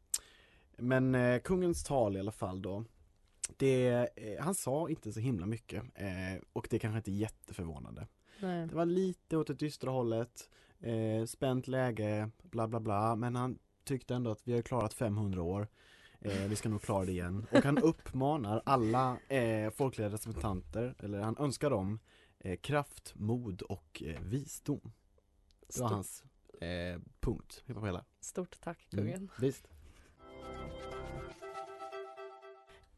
men 0.78 1.16
eh, 1.16 1.40
kungens 1.42 1.84
tal 1.84 2.16
i 2.18 2.20
alla 2.20 2.32
fall 2.32 2.62
då, 2.62 2.86
det, 3.58 3.90
eh, 4.16 4.44
han 4.44 4.56
sa 4.56 4.90
inte 4.90 5.12
så 5.14 5.20
himla 5.20 5.46
mycket 5.46 5.84
eh, 5.96 6.42
och 6.54 6.68
det 6.70 6.80
kanske 6.80 6.98
inte 6.98 7.12
är 7.12 7.14
jätteförvånande. 7.14 8.08
Nej. 8.40 8.68
Det 8.68 8.76
var 8.76 8.86
lite 8.86 9.38
åt 9.38 9.48
det 9.48 9.54
dystra 9.54 9.92
hållet, 9.92 10.50
eh, 10.80 11.26
spänt 11.26 11.68
läge, 11.68 12.30
bla 12.44 12.68
bla 12.68 12.80
bla, 12.80 13.16
men 13.16 13.36
han 13.36 13.60
tyckte 13.84 14.16
ändå 14.16 14.32
att 14.32 14.42
vi 14.48 14.54
har 14.54 14.62
klarat 14.62 14.94
500 14.94 15.42
år. 15.42 15.68
Eh, 16.26 16.48
vi 16.48 16.56
ska 16.56 16.70
nog 16.70 16.82
klara 16.82 17.06
det 17.06 17.12
igen. 17.12 17.48
Och 17.52 17.64
han 17.64 17.78
uppmanar 17.78 18.62
alla 18.66 19.18
eh, 19.28 19.72
folkliga 19.72 20.08
representanter, 20.08 20.96
eller 21.00 21.20
han 21.20 21.38
önskar 21.40 21.70
dem 21.70 22.00
eh, 22.40 22.60
kraft, 22.60 23.14
mod 23.16 23.62
och 23.62 24.04
eh, 24.06 24.22
visdom. 24.22 24.94
Det 25.68 25.82
var 25.82 25.90
hans 25.90 26.24
eh, 26.62 27.00
punkt 27.20 27.64
på 27.68 27.86
hela. 27.86 28.06
stort 28.22 28.60
tack 28.62 28.88
kungen. 28.90 29.16
Mm, 29.16 29.30
visst. 29.40 29.68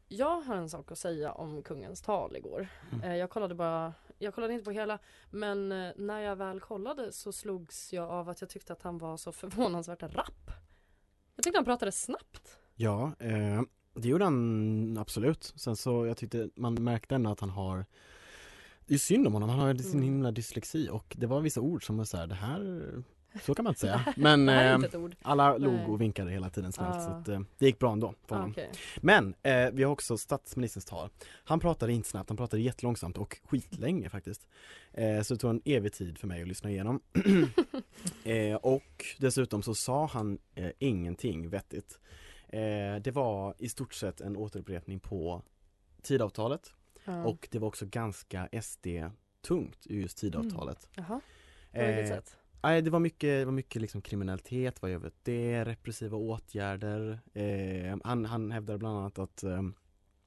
Jag 0.08 0.40
har 0.40 0.56
en 0.56 0.70
sak 0.70 0.92
att 0.92 0.98
säga 0.98 1.32
om 1.32 1.62
kungens 1.62 2.02
tal 2.02 2.36
igår. 2.36 2.68
Mm. 2.92 3.04
Eh, 3.04 3.16
jag 3.16 3.30
kollade 3.30 3.54
bara, 3.54 3.94
jag 4.18 4.34
kollade 4.34 4.52
inte 4.52 4.64
på 4.64 4.70
hela, 4.70 4.98
men 5.30 5.72
eh, 5.72 5.92
när 5.96 6.20
jag 6.20 6.36
väl 6.36 6.60
kollade 6.60 7.12
så 7.12 7.32
slogs 7.32 7.92
jag 7.92 8.10
av 8.10 8.28
att 8.28 8.40
jag 8.40 8.50
tyckte 8.50 8.72
att 8.72 8.82
han 8.82 8.98
var 8.98 9.16
så 9.16 9.32
förvånansvärt 9.32 10.02
rapp. 10.02 10.50
Jag 11.36 11.42
tyckte 11.42 11.58
han 11.58 11.64
pratade 11.64 11.92
snabbt. 11.92 12.58
Ja, 12.76 13.12
eh, 13.18 13.62
det 13.94 14.08
gjorde 14.08 14.24
han 14.24 14.96
absolut. 14.98 15.52
Sen 15.56 15.76
så 15.76 16.06
jag 16.06 16.16
tyckte 16.16 16.48
man 16.56 16.74
märkte 16.74 17.14
ändå 17.14 17.30
att 17.30 17.40
han 17.40 17.50
har 17.50 17.84
Det 18.86 18.94
är 18.94 18.98
synd 18.98 19.26
om 19.26 19.32
honom, 19.32 19.48
han 19.48 19.58
har 19.58 19.72
ju 19.72 19.78
sin 19.78 19.90
Mm. 19.92 20.02
himla 20.02 20.30
dyslexi 20.32 20.88
och 20.90 21.14
det 21.18 21.26
var 21.26 21.40
vissa 21.40 21.60
ord 21.60 21.86
som 21.86 21.96
var 21.96 22.04
såhär, 22.04 22.26
det 22.26 22.34
här 22.34 22.82
Så 23.42 23.54
kan 23.54 23.64
man 23.64 23.70
inte 23.70 23.80
säga. 23.80 24.04
Men 24.16 24.48
eh, 24.48 24.78
alla 25.22 25.58
log 25.58 25.88
och 25.88 26.00
vinkade 26.00 26.30
hela 26.30 26.50
tiden 26.50 26.72
snällt 26.72 26.96
Ah. 26.96 27.00
så 27.00 27.10
att, 27.10 27.28
eh, 27.28 27.40
det 27.58 27.66
gick 27.66 27.78
bra 27.78 27.92
ändå 27.92 28.14
för 28.26 28.34
Ah, 28.34 28.38
honom. 28.38 28.50
okej. 28.50 28.70
Men 29.00 29.34
eh, 29.42 29.70
vi 29.72 29.82
har 29.82 29.92
också 29.92 30.18
statsministerns 30.18 30.84
tal. 30.84 31.08
Han 31.44 31.60
pratade 31.60 31.92
inte 31.92 32.08
snabbt, 32.08 32.30
han 32.30 32.36
pratade 32.36 32.62
jättelångsamt 32.62 33.18
och 33.18 33.40
skitlänge 33.44 34.08
faktiskt. 34.08 34.46
Eh, 34.92 35.22
så 35.22 35.34
det 35.34 35.40
tog 35.40 35.50
en 35.50 35.62
evig 35.64 35.92
tid 35.92 36.18
för 36.18 36.26
mig 36.26 36.42
att 36.42 36.48
lyssna 36.48 36.70
igenom. 36.70 37.00
eh, 38.24 38.54
och 38.54 39.04
dessutom 39.18 39.62
så 39.62 39.74
sa 39.74 40.06
han 40.06 40.38
ingenting 40.78 41.48
vettigt. 41.48 41.98
Eh, 42.48 42.96
det 43.02 43.10
var 43.10 43.54
i 43.58 43.68
stort 43.68 43.94
sett 43.94 44.20
en 44.20 44.36
återupprepning 44.36 45.00
på 45.00 45.42
tidavtalet 46.02 46.72
Ja. 47.04 47.24
och 47.24 47.48
det 47.50 47.58
var 47.58 47.68
också 47.68 47.86
ganska 47.86 48.48
SD-tungt 48.52 49.86
i 49.86 50.00
just 50.00 50.18
tidavtalet. 50.18 50.88
Jaha, 50.94 51.20
på 51.72 51.78
vilket 51.80 51.98
Eh, 52.10 52.16
sätt? 52.16 52.36
Nej 52.62 52.82
det 52.82 52.90
var 52.90 52.98
mycket, 53.00 53.20
det 53.40 53.44
var 53.44 53.52
mycket 53.52 53.82
liksom 53.82 54.02
kriminalitet, 54.02 54.82
vad 54.82 54.90
gör 54.90 54.98
vi 54.98 55.10
det, 55.22 55.64
repressiva 55.64 56.16
åtgärder. 56.16 57.20
Eh, 57.34 57.98
han, 58.04 58.24
han 58.24 58.50
hävdade 58.50 58.78
bland 58.78 58.98
annat 58.98 59.18
att, 59.18 59.42
eh, 59.42 59.62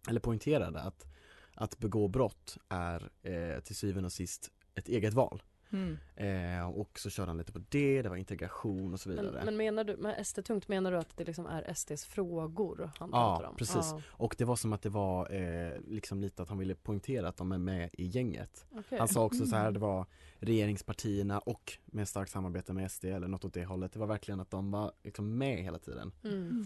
eller 0.09 0.19
poängterade 0.19 0.79
att, 0.81 1.05
att 1.53 1.77
begå 1.77 2.07
brott 2.07 2.57
är 2.69 3.09
eh, 3.23 3.59
till 3.59 3.75
syvende 3.75 4.05
och 4.05 4.11
sist 4.13 4.51
ett 4.75 4.87
eget 4.87 5.13
val. 5.13 5.43
Mm. 5.71 5.97
Eh, 6.15 6.69
och 6.69 6.99
så 6.99 7.09
körde 7.09 7.29
han 7.29 7.37
lite 7.37 7.51
på 7.51 7.59
det, 7.69 8.01
det 8.01 8.09
var 8.09 8.15
integration 8.15 8.93
och 8.93 8.99
så 8.99 9.09
vidare. 9.09 9.31
Men, 9.31 9.45
men 9.45 9.57
menar 9.57 9.83
du, 9.83 9.97
med 9.97 10.27
SD-tungt 10.27 10.67
menar 10.67 10.91
du 10.91 10.97
att 10.97 11.17
det 11.17 11.23
liksom 11.23 11.45
är 11.45 11.73
SDs 11.73 12.05
frågor 12.05 12.91
han 12.99 13.09
pratar 13.11 13.43
Ja, 13.43 13.49
om? 13.49 13.55
precis. 13.55 13.75
Ja, 13.91 14.01
Och 14.09 14.35
det 14.37 14.45
var 14.45 14.55
som 14.55 14.73
att 14.73 14.81
det 14.81 14.89
var 14.89 15.31
eh, 15.33 15.71
liksom 15.87 16.21
lite 16.21 16.41
att 16.43 16.49
han 16.49 16.57
ville 16.57 16.75
poängtera 16.75 17.27
att 17.27 17.37
de 17.37 17.51
är 17.51 17.57
med 17.57 17.89
i 17.93 18.05
gänget. 18.05 18.65
okej. 18.71 18.99
Han 18.99 19.07
sa 19.07 19.23
också 19.25 19.45
så 19.45 19.55
här, 19.55 19.61
Mm. 19.61 19.73
det 19.73 19.79
var 19.87 20.05
regeringspartierna 20.39 21.39
och 21.39 21.73
med 21.85 22.07
starkt 22.07 22.31
samarbete 22.31 22.73
med 22.73 22.91
SD 22.91 23.05
eller 23.05 23.27
något 23.27 23.45
åt 23.45 23.53
det 23.53 23.65
hållet. 23.65 23.93
Det 23.93 23.99
var 23.99 24.07
verkligen 24.07 24.39
att 24.39 24.49
de 24.51 24.71
var 24.71 24.91
liksom 25.03 25.37
med 25.37 25.57
hela 25.63 25.79
tiden. 25.79 26.11
Mm. 26.23 26.65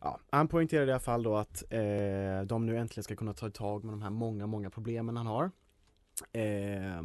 Ja, 0.00 0.18
han 0.30 0.48
poängterade 0.48 0.86
i 0.90 0.92
alla 0.92 1.00
fall 1.00 1.22
då 1.22 1.36
att 1.36 1.62
eh, 1.70 1.80
de 2.46 2.66
nu 2.66 2.78
äntligen 2.78 3.04
ska 3.04 3.16
kunna 3.16 3.32
ta 3.34 3.50
tag 3.50 3.84
med 3.84 3.92
de 3.92 4.02
här 4.02 4.10
många, 4.10 4.46
många 4.46 4.70
problemen 4.70 5.16
han 5.16 5.26
har. 5.26 5.50
Eh, 6.32 7.02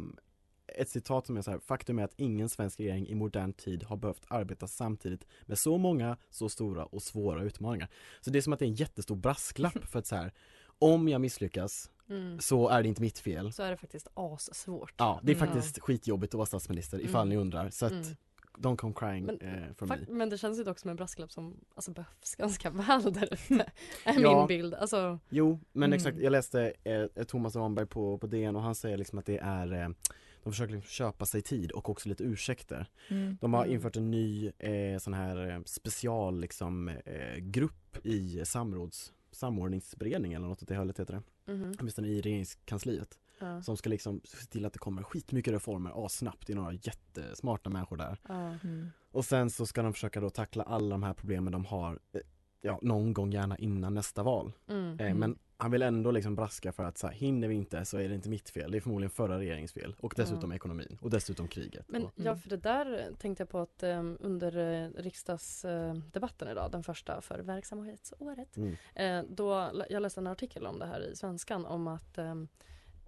ett 0.74 0.88
citat 0.88 1.26
som 1.26 1.36
är 1.36 1.42
så 1.42 1.50
här, 1.50 1.58
faktum 1.58 1.98
är 1.98 2.04
att 2.04 2.14
ingen 2.16 2.48
svensk 2.48 2.80
regering 2.80 3.08
i 3.08 3.14
modern 3.14 3.52
tid 3.52 3.82
har 3.82 3.96
behövt 3.96 4.22
arbeta 4.28 4.66
samtidigt 4.66 5.26
med 5.46 5.58
så 5.58 5.78
många, 5.78 6.16
så 6.30 6.48
stora 6.48 6.84
och 6.84 7.02
svåra 7.02 7.42
utmaningar. 7.42 7.88
Så 8.20 8.30
det 8.30 8.38
är 8.38 8.42
som 8.42 8.52
att 8.52 8.58
det 8.58 8.64
är 8.64 8.68
en 8.68 8.74
jättestor 8.74 9.16
brasklapp 9.16 9.84
för 9.90 9.98
att 9.98 10.06
så 10.06 10.16
här, 10.16 10.32
om 10.78 11.08
jag 11.08 11.20
misslyckas 11.20 11.90
Mm. 12.08 12.38
så 12.40 12.68
är 12.68 12.82
det 12.82 12.88
inte 12.88 13.02
mitt 13.02 13.18
fel. 13.18 13.52
Så 13.52 13.62
är 13.62 13.70
det 13.70 13.76
faktiskt 13.76 14.08
assvårt. 14.14 14.94
Ja, 14.96 15.20
det 15.22 15.32
är 15.32 15.36
Mm. 15.36 15.48
faktiskt 15.48 15.78
skitjobbigt 15.80 16.34
att 16.34 16.38
vara 16.38 16.46
statsminister 16.46 17.00
ifall 17.00 17.20
Mm. 17.22 17.28
ni 17.28 17.36
undrar. 17.36 17.70
Så 17.70 17.86
att 17.86 17.92
Mm. 17.92 18.04
don't 18.58 18.76
come 18.76 18.94
crying 18.96 19.24
Men 19.26 19.40
eh, 19.40 19.72
from 19.76 19.88
me. 19.88 19.96
men 20.08 20.30
det 20.30 20.38
känns 20.38 20.58
ju 20.58 20.64
dock 20.64 20.78
som 20.78 20.90
en 20.90 20.96
brasklapp 20.96 21.32
som 21.32 21.56
alltså, 21.74 21.90
behövs 21.90 22.34
ganska 22.36 22.70
väl 22.70 23.12
där 23.12 23.28
ute. 23.34 23.54
Är 24.04 24.20
Ja. 24.20 24.38
min 24.38 24.46
bild. 24.46 24.74
Alltså, 24.74 25.18
Jo, 25.28 25.60
men 25.72 25.82
Mm. 25.82 25.96
exakt. 25.96 26.18
Jag 26.18 26.30
läste 26.30 26.72
eh, 26.84 27.24
Thomas 27.24 27.56
Ramberg 27.56 27.86
på, 27.86 28.18
på 28.18 28.26
DN 28.26 28.56
och 28.56 28.62
han 28.62 28.74
säger 28.74 28.96
liksom 28.96 29.18
att 29.18 29.26
det 29.26 29.38
är 29.38 29.72
eh, 29.72 29.88
de 30.42 30.52
försöker 30.52 30.72
liksom 30.74 30.90
köpa 30.90 31.26
sig 31.26 31.42
tid 31.42 31.70
och 31.70 31.88
också 31.88 32.08
lite 32.08 32.24
ursäkter. 32.24 32.86
Mm. 33.08 33.36
De 33.40 33.54
har 33.54 33.62
Mm. 33.64 33.74
infört 33.74 33.96
en 33.96 34.10
ny 34.10 34.52
eh, 34.58 34.98
sån 34.98 35.14
här 35.14 35.48
eh, 35.50 35.60
special 35.64 36.40
liksom 36.40 36.88
eh, 36.88 37.36
grupp 37.36 38.06
i 38.06 38.44
samråds 38.44 39.12
samordningsberedning 39.32 40.32
eller 40.32 40.48
något 40.48 40.62
åt 40.62 40.68
det 40.68 40.76
hållet 40.76 41.00
heter 41.00 41.14
det. 41.46 41.52
mhm. 41.52 41.74
Åtminstone 41.80 42.08
i 42.08 42.20
regeringskansliet. 42.20 43.18
ja. 43.38 43.62
Som 43.62 43.76
ska 43.76 43.90
liksom 43.90 44.20
se 44.24 44.46
till 44.46 44.64
att 44.64 44.72
det 44.72 44.78
kommer 44.78 45.02
skitmycket 45.02 45.52
reformer 45.52 46.06
assnabbt. 46.06 46.46
Det 46.46 46.52
är 46.52 46.56
några 46.56 46.72
jättesmarta 46.72 47.70
människor 47.70 47.96
där. 47.96 48.18
Mm. 48.62 48.90
Och 49.12 49.24
sen 49.24 49.50
så 49.50 49.66
ska 49.66 49.82
de 49.82 49.92
försöka 49.92 50.20
då 50.20 50.30
tackla 50.30 50.62
alla 50.64 50.88
de 50.94 51.02
här 51.02 51.14
problemen 51.14 51.52
de 51.52 51.64
har. 51.64 51.98
Eh, 52.62 52.66
ja, 52.68 52.78
någon 52.82 53.12
gång 53.12 53.32
gärna 53.32 53.56
innan 53.58 53.94
nästa 53.94 54.22
val. 54.22 54.52
Mm. 54.68 55.00
Eh, 55.00 55.14
men 55.14 55.38
han 55.56 55.70
vill 55.70 55.82
ändå 55.82 56.10
liksom 56.10 56.34
braska 56.34 56.72
för 56.72 56.84
att 56.84 56.98
så 56.98 57.06
här, 57.06 57.14
hinner 57.14 57.48
vi 57.48 57.54
inte 57.54 57.84
så 57.84 57.98
är 57.98 58.08
det 58.08 58.14
inte 58.14 58.28
mitt 58.28 58.50
fel. 58.50 58.70
Det 58.70 58.78
är 58.78 58.80
förmodligen 58.80 59.10
förra 59.10 59.38
regeringens 59.38 59.72
fel 59.72 59.94
och 60.00 60.12
dessutom 60.16 60.50
Ja. 60.50 60.56
ekonomin 60.56 60.98
och 61.00 61.10
dessutom 61.10 61.48
kriget. 61.48 61.84
Men 61.88 62.04
och, 62.04 62.12
ja, 62.16 62.36
för 62.36 62.48
det 62.50 62.56
där 62.56 63.12
tänkte 63.18 63.40
jag 63.42 63.48
på 63.48 63.58
att 63.58 63.82
um, 63.82 64.16
under 64.20 64.56
uh, 64.56 64.90
riksdagsdebatten 64.96 66.48
idag, 66.48 66.70
den 66.70 66.82
första 66.82 67.20
för 67.20 67.38
verksamhetsåret, 67.38 68.56
Mm. 68.56 68.76
eh, 68.94 69.24
då, 69.30 69.70
jag 69.90 70.02
läste 70.02 70.20
en 70.20 70.26
artikel 70.26 70.66
om 70.66 70.78
det 70.78 70.86
här 70.86 71.00
i 71.12 71.16
Svenskan 71.16 71.66
om 71.66 71.88
att 71.88 72.18
ehm, 72.18 72.48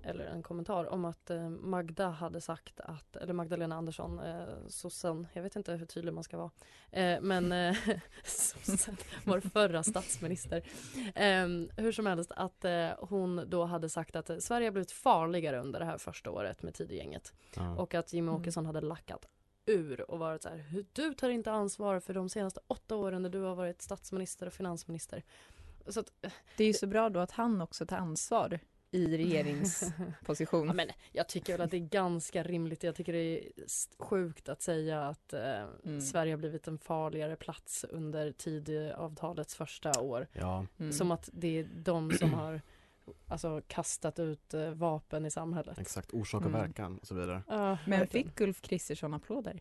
eller 0.04 0.24
en 0.24 0.42
kommentar 0.42 0.84
om 0.92 1.04
att 1.04 1.30
eh, 1.30 1.48
Magda 1.48 2.08
hade 2.08 2.40
sagt 2.40 2.80
att, 2.80 3.16
eller 3.16 3.32
Magdalena 3.32 3.76
Andersson, 3.76 4.18
eh, 4.20 4.44
sossen, 4.68 5.26
jag 5.32 5.42
vet 5.42 5.56
inte 5.56 5.72
hur 5.72 5.86
tydlig 5.86 6.12
man 6.14 6.24
ska 6.24 6.36
vara, 6.36 6.50
eh, 6.90 7.20
men 7.20 7.52
eh, 7.52 7.76
sossen, 8.24 8.96
vår 9.24 9.40
förra 9.40 9.82
statsminister, 9.82 10.56
eh, 11.14 11.46
hur 11.76 11.92
som 11.92 12.06
helst 12.06 12.32
att 12.36 12.64
eh, 12.64 12.88
hon 12.98 13.44
då 13.46 13.64
hade 13.64 13.88
sagt 13.88 14.16
att 14.16 14.30
eh, 14.30 14.38
Sverige 14.38 14.66
har 14.66 14.72
blivit 14.72 14.92
farligare 14.92 15.60
under 15.60 15.78
det 15.80 15.86
här 15.86 15.98
första 15.98 16.30
året 16.30 16.62
med 16.62 16.74
Tidögänget 16.74 17.32
Ja. 17.56 17.74
och 17.76 17.94
att 17.94 18.12
Jimmy 18.12 18.32
Åkesson 18.32 18.66
hade 18.66 18.80
lackat 18.80 19.28
ur 19.66 20.10
och 20.10 20.18
varit 20.18 20.42
så 20.42 20.48
här, 20.48 20.56
"Hur- 20.56 20.86
du 20.92 21.14
tar 21.14 21.28
inte 21.30 21.52
ansvar 21.52 22.00
för 22.00 22.14
de 22.14 22.28
senaste 22.28 22.60
åtta 22.66 22.96
åren 22.96 23.22
när 23.22 23.30
du 23.30 23.40
har 23.40 23.54
varit 23.54 23.82
statsminister 23.82 24.46
och 24.46 24.52
finansminister. 24.52 25.22
Så 25.88 26.00
att, 26.00 26.12
Det 26.56 26.64
är 26.64 26.68
ju 26.68 26.72
så 26.72 26.86
bra 26.86 27.08
då 27.08 27.20
att 27.20 27.30
han 27.30 27.60
också 27.60 27.86
tar 27.86 27.96
ansvar 27.96 28.58
i 28.94 29.16
regeringsposition. 29.16 30.66
Ja, 30.66 30.72
men 30.72 30.88
jag 31.12 31.28
tycker 31.28 31.52
väl 31.52 31.60
att 31.60 31.70
det 31.70 31.76
är 31.76 31.88
ganska 31.88 32.42
rimligt. 32.42 32.82
Jag 32.82 32.94
tycker 32.94 33.12
det 33.12 33.18
är 33.18 33.52
sjukt 33.98 34.48
att 34.48 34.62
säga 34.62 35.02
att 35.02 35.32
eh, 35.32 35.62
Mm. 35.84 36.00
Sverige 36.00 36.32
har 36.32 36.38
blivit 36.38 36.68
en 36.68 36.78
farligare 36.78 37.36
plats 37.36 37.84
under 37.90 38.32
Tidöavtalets 38.32 39.54
första 39.54 40.00
år. 40.00 40.26
Ja. 40.32 40.66
Mm. 40.78 40.92
Som 40.92 41.10
att 41.10 41.28
det 41.32 41.58
är 41.58 41.68
de 41.84 42.10
som 42.12 42.34
har 42.34 42.60
alltså, 43.26 43.62
kastat 43.66 44.18
ut 44.18 44.54
eh, 44.54 44.70
vapen 44.70 45.26
i 45.26 45.30
samhället. 45.30 45.78
Exakt, 45.78 46.14
orsak 46.14 46.40
och 46.40 46.46
Mm. 46.50 46.60
verkan 46.60 46.98
och 46.98 47.06
så 47.06 47.14
vidare. 47.14 47.42
Ja, 47.48 47.78
Men 47.86 47.98
verkligen. 48.00 48.28
fick 48.28 48.40
Ulf 48.40 48.60
Kristersson 48.62 49.14
applåder? 49.14 49.60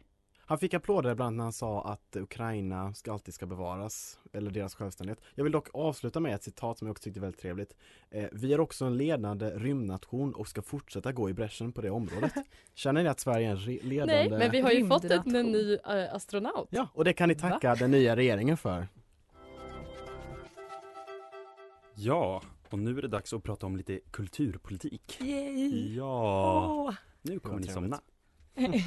Han 0.52 0.58
fick 0.58 0.74
applåder 0.74 1.16
bland 1.16 1.28
annat 1.28 1.38
när 1.38 1.44
han 1.44 1.54
sa 1.54 1.84
att 1.84 2.16
Ukraina 2.16 2.94
ska 2.94 3.14
alltid 3.14 3.34
ska 3.34 3.46
bevaras, 3.46 4.20
eller 4.34 4.52
deras 4.52 4.76
självständighet. 4.76 5.20
Jag 5.36 5.44
vill 5.44 5.54
dock 5.54 5.68
avsluta 5.74 6.20
med 6.20 6.36
ett 6.36 6.44
citat 6.44 6.78
som 6.78 6.88
jag 6.88 6.92
också 6.92 7.04
tyckte 7.04 7.20
var 7.20 7.28
väldigt 7.28 7.42
trevligt. 7.42 7.76
Eh, 8.10 8.26
vi 8.32 8.54
är 8.54 8.60
också 8.60 8.86
en 8.86 8.98
ledande 8.98 9.50
rymdnation 9.50 10.34
och 10.34 10.48
ska 10.48 10.62
fortsätta 10.62 11.12
gå 11.12 11.30
i 11.30 11.34
bräschen 11.34 11.72
på 11.72 11.82
det 11.82 11.90
området. 11.90 12.34
Känner 12.74 13.04
ni 13.04 13.10
att 13.10 13.20
Sverige 13.20 13.48
är 13.48 13.52
en 13.52 13.90
ledande? 13.90 14.30
Nej, 14.30 14.40
men 14.40 14.52
vi 14.52 14.62
har 14.62 14.72
ju 14.72 14.88
fått 14.88 15.04
en, 15.04 15.52
ny 15.52 15.74
eh, 15.74 16.14
astronaut. 16.14 16.68
Ja, 16.72 16.88
och 16.94 17.06
det 17.06 17.14
kan 17.14 17.30
ni 17.30 17.36
tacka 17.36 17.76
den 17.76 17.92
nya 17.92 18.16
regeringen 18.16 18.58
för. 18.58 18.88
Ja, 21.96 22.42
och 22.70 22.80
nu 22.80 22.98
är 22.98 23.02
det 23.02 23.08
dags 23.08 23.34
att 23.34 23.44
prata 23.44 23.66
om 23.66 23.78
lite 23.78 24.00
kulturpolitik. 24.12 25.18
Yay! 25.22 25.96
Ja, 25.96 26.66
Åh. 26.70 26.94
nu 27.22 27.40
kommer 27.40 27.60
ni 27.60 27.68
somna. 27.68 28.02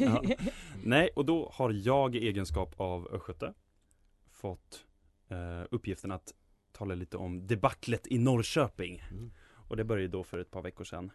Ja. 0.01 0.23
Nej, 0.85 1.11
och 1.17 1.25
då 1.25 1.51
har 1.55 1.71
jag 1.73 2.15
i 2.17 2.29
egenskap 2.29 2.75
av 2.81 3.09
östgöte 3.15 3.55
fått 4.31 4.85
eh, 5.29 5.63
uppgiften 5.71 6.13
att 6.13 6.35
tala 6.73 6.95
lite 6.95 7.17
om 7.17 7.47
debaclet 7.47 8.07
i 8.07 8.19
Norrköping. 8.19 9.03
Mm. 9.11 9.31
Och 9.69 9.77
det 9.77 9.85
började 9.85 10.09
då 10.09 10.25
för 10.25 10.39
ett 10.39 10.51
par 10.51 10.63
veckor 10.63 10.85
sedan. 10.85 11.11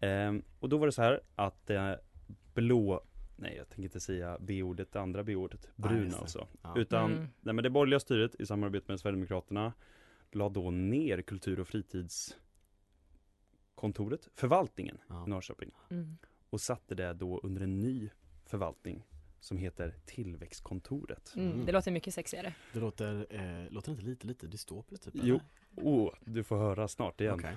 Ehm, 0.00 0.42
och 0.60 0.68
då 0.68 0.78
var 0.78 0.86
det 0.86 0.92
så 0.92 1.02
här 1.02 1.20
att 1.34 1.70
eh, 1.70 1.92
blå, 2.54 3.00
nej 3.36 3.54
jag 3.56 3.68
tänker 3.68 3.82
inte 3.82 4.00
säga 4.00 4.38
B-ordet, 4.40 4.92
det 4.92 5.00
andra 5.00 5.24
B-ordet, 5.24 5.68
bruna 5.76 6.16
alltså. 6.16 6.48
Ja. 6.62 6.74
Utan, 6.76 7.12
Mm. 7.12 7.28
nej 7.40 7.54
men 7.54 7.62
det 7.62 7.70
borgerliga 7.70 8.00
styret 8.00 8.34
i 8.40 8.46
samarbete 8.46 8.84
med 8.92 9.00
Sverigedemokraterna 9.00 9.72
la 10.30 10.48
då 10.48 10.70
ner 10.70 11.22
kultur 11.22 11.60
och 11.60 11.68
fritidskontoret, 11.68 14.28
förvaltningen 14.34 14.98
Ja. 15.08 15.24
i 15.26 15.30
Norrköping 15.30 15.70
Mm. 15.90 16.16
Och 16.52 16.60
satte 16.60 16.94
det 16.94 17.12
då 17.12 17.40
under 17.42 17.60
en 17.60 17.80
ny 17.80 18.10
förvaltning 18.44 19.06
som 19.40 19.56
heter 19.56 19.94
Tillväxtkontoret. 20.04 21.32
Mm. 21.36 21.66
Det 21.66 21.72
låter 21.72 21.90
mycket 21.90 22.14
sexigare. 22.14 22.54
Det 22.72 22.80
låter, 22.80 23.26
eh, 23.30 23.70
låter 23.70 23.92
inte 23.92 24.04
lite, 24.04 24.26
lite 24.26 24.46
dystopiskt 24.46 25.04
typ? 25.04 25.14
Jo, 25.22 25.40
oh, 25.76 26.14
du 26.20 26.44
får 26.44 26.56
höra 26.56 26.88
snart 26.88 27.20
igen. 27.20 27.34
Okej. 27.34 27.56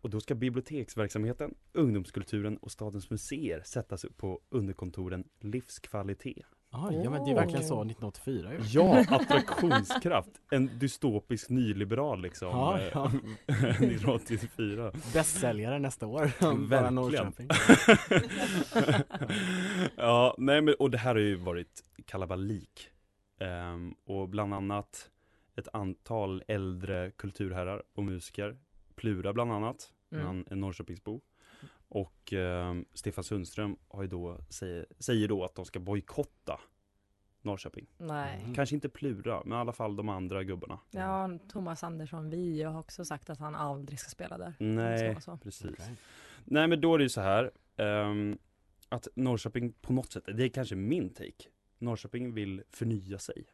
Och 0.00 0.10
då 0.10 0.20
ska 0.20 0.34
biblioteksverksamheten, 0.34 1.54
ungdomskulturen 1.72 2.56
och 2.56 2.72
stadens 2.72 3.10
museer 3.10 3.62
sättas 3.64 4.04
upp 4.04 4.16
på 4.16 4.40
underkontoren 4.48 5.28
livskvalitet. 5.40 6.46
Ja 6.74 7.10
men 7.10 7.24
det 7.24 7.30
är 7.30 7.34
verkligen 7.34 7.64
så 7.64 7.74
1984 7.74 8.52
ju. 8.52 8.58
Ja, 8.64 8.98
attraktionskraft. 9.08 10.30
En 10.50 10.78
dystopisk 10.78 11.48
nyliberal 11.50 12.22
liksom. 12.22 12.48
Ja, 12.48 12.78
eh, 12.80 12.88
ja. 12.94 13.10
1984. 13.46 14.92
Bästsäljare 15.12 15.78
nästa 15.78 16.06
år. 16.06 16.30
Verkligen. 16.68 17.32
Ja, 19.96 20.34
nej 20.38 20.60
men 20.62 20.74
och 20.78 20.90
det 20.90 20.98
här 20.98 21.14
har 21.14 21.20
ju 21.20 21.34
varit 21.36 21.82
kalabalik. 22.06 22.88
Ehm, 23.40 23.94
och 24.06 24.28
bland 24.28 24.54
annat 24.54 25.10
ett 25.56 25.68
antal 25.72 26.42
äldre 26.48 27.10
kulturherrar 27.10 27.82
och 27.94 28.04
musiker. 28.04 28.56
Plura 28.96 29.32
bland 29.32 29.52
annat, 29.52 29.90
Mm. 30.12 30.44
är 30.50 30.56
Norrköpingsbo. 30.56 31.20
Och 31.94 32.32
ehm, 32.32 32.84
Stefan 32.94 33.24
Sundström 33.24 33.76
har 33.88 34.02
ju 34.02 34.08
då, 34.08 34.40
säger, 34.48 34.86
säger 34.98 35.28
då 35.28 35.44
att 35.44 35.54
de 35.54 35.64
ska 35.64 35.80
bojkotta 35.80 36.60
Norrköping. 37.42 37.86
Nej. 37.98 38.40
Mm. 38.40 38.54
Kanske 38.54 38.74
inte 38.74 38.88
Plura, 38.88 39.42
men 39.44 39.58
i 39.58 39.60
alla 39.60 39.72
fall 39.72 39.96
de 39.96 40.08
andra 40.08 40.44
gubbarna. 40.44 40.78
Ja, 40.90 41.38
Thomas 41.48 41.84
Andersson 41.84 42.30
Vi 42.30 42.62
har 42.62 42.78
också 42.80 43.04
sagt 43.04 43.30
att 43.30 43.38
han 43.38 43.54
aldrig 43.54 44.00
ska 44.00 44.10
spela 44.10 44.38
där. 44.38 44.54
Nej, 44.58 45.14
Så, 45.14 45.20
så. 45.20 45.36
precis. 45.36 45.70
Okej. 45.70 45.96
Nej 46.44 46.68
men 46.68 46.80
då 46.80 46.94
är 46.94 46.98
det 46.98 47.04
ju 47.04 47.08
så 47.08 47.20
här 47.20 47.50
ehm, 47.76 48.38
Att 48.88 49.08
Norrköping 49.14 49.72
på 49.72 49.92
något 49.92 50.12
sätt, 50.12 50.24
det 50.26 50.44
är 50.44 50.48
kanske 50.48 50.74
min 50.76 51.08
take 51.10 51.48
Norrköping 51.78 52.34
vill 52.34 52.62
förnya 52.70 53.18
sig 53.18 53.44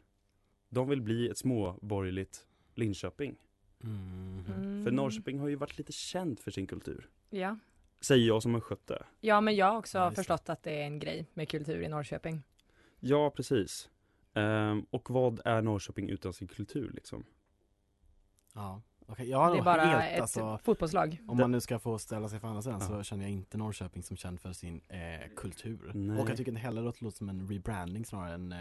De 0.68 0.88
vill 0.88 1.02
bli 1.02 1.28
ett 1.28 1.38
småborgerligt 1.38 2.46
Linköping 2.74 3.36
Mm. 3.84 4.44
Mm. 4.46 4.84
För 4.84 4.90
Norrköping 4.90 5.38
har 5.38 5.48
ju 5.48 5.56
varit 5.56 5.78
lite 5.78 5.92
känd 5.92 6.40
för 6.40 6.50
sin 6.50 6.66
kultur 6.66 7.08
Ja. 7.30 7.56
Säger 8.00 8.26
jag 8.26 8.42
som 8.42 8.54
en 8.54 8.60
skötte 8.60 9.02
ja, 9.20 9.40
men 9.40 9.56
jag 9.56 9.66
har 9.66 9.78
också 9.78 9.98
Ja, 9.98 10.04
just 10.04 10.16
det. 10.16 10.20
förstått 10.20 10.48
att 10.48 10.62
det 10.62 10.70
är 10.82 10.84
en 10.84 10.98
grej 10.98 11.26
med 11.34 11.48
kultur 11.48 11.82
i 11.82 11.88
Norrköping. 11.88 12.42
Ja 13.00 13.30
precis 13.30 13.90
Ehm, 14.34 14.86
Och 14.90 15.10
vad 15.10 15.40
är 15.44 15.62
Norrköping 15.62 16.08
utan 16.08 16.32
sin 16.32 16.48
kultur 16.48 16.90
liksom? 16.94 17.24
Ja, 18.54 18.82
okej. 19.06 19.28
Jag 19.30 19.38
har 19.38 19.52
det 19.52 19.58
är 19.58 19.62
bara 19.62 19.80
helt, 19.82 20.14
ett 20.14 20.20
alltså, 20.20 20.58
fotbollslag. 20.62 21.18
Om 21.28 21.36
man 21.36 21.50
nu 21.50 21.60
ska 21.60 21.78
få 21.78 21.98
ställa 21.98 22.28
sig 22.28 22.40
för 22.40 22.48
andra 22.48 22.62
sidan 22.62 22.80
Ja. 22.80 22.86
så 22.86 23.02
känner 23.02 23.24
jag 23.24 23.32
inte 23.32 23.58
Norrköping 23.58 24.02
som 24.02 24.16
känd 24.16 24.40
för 24.40 24.52
sin 24.52 24.80
eh, 24.88 25.28
kultur. 25.36 25.90
Nej. 25.94 26.20
Och 26.20 26.30
jag 26.30 26.36
tycker 26.36 26.50
inte 26.52 26.60
heller 26.60 26.86
att 26.88 26.94
det 26.98 27.04
låter 27.04 27.16
som 27.18 27.28
en 27.28 27.48
rebranding 27.48 28.04
snarare 28.04 28.34
än, 28.34 28.52
eh, 28.52 28.58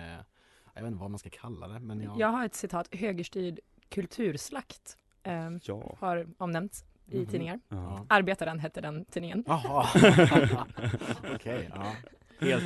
jag 0.74 0.82
vet 0.82 0.88
inte 0.92 1.02
vad 1.02 1.12
man 1.12 1.20
ska 1.20 1.30
kalla 1.30 1.68
det 1.68 1.80
men 1.80 2.02
jag, 2.02 2.20
Jag 2.20 2.28
har 2.28 2.46
ett 2.46 2.56
citat, 2.56 2.96
högerstyrd 2.96 3.60
kulturslakt. 3.90 4.98
ehm, 5.24 5.60
Ja 5.64 5.96
har 6.00 6.28
omnämnts 6.38 6.86
i 7.12 7.18
Mhm. 7.18 7.26
tidningar. 7.26 7.60
Ja. 7.70 8.06
Arbetaren 8.10 8.60
hette 8.60 8.82
den 8.82 9.06
tidningen. 9.06 9.44
Jaha, 9.48 9.86
okej, 11.36 11.70
ja. 11.76 11.94
Helt 12.40 12.64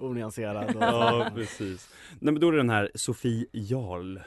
onyanserad 0.00 0.76
och, 0.76 0.82
Ja 0.82 1.30
precis 1.34 1.94
Nej 2.20 2.32
men 2.32 2.40
då 2.40 2.48
är 2.48 2.52
det 2.52 2.58
den 2.58 2.70
här 2.70 2.90
Sofie 2.94 3.46
Jarl 3.52 4.18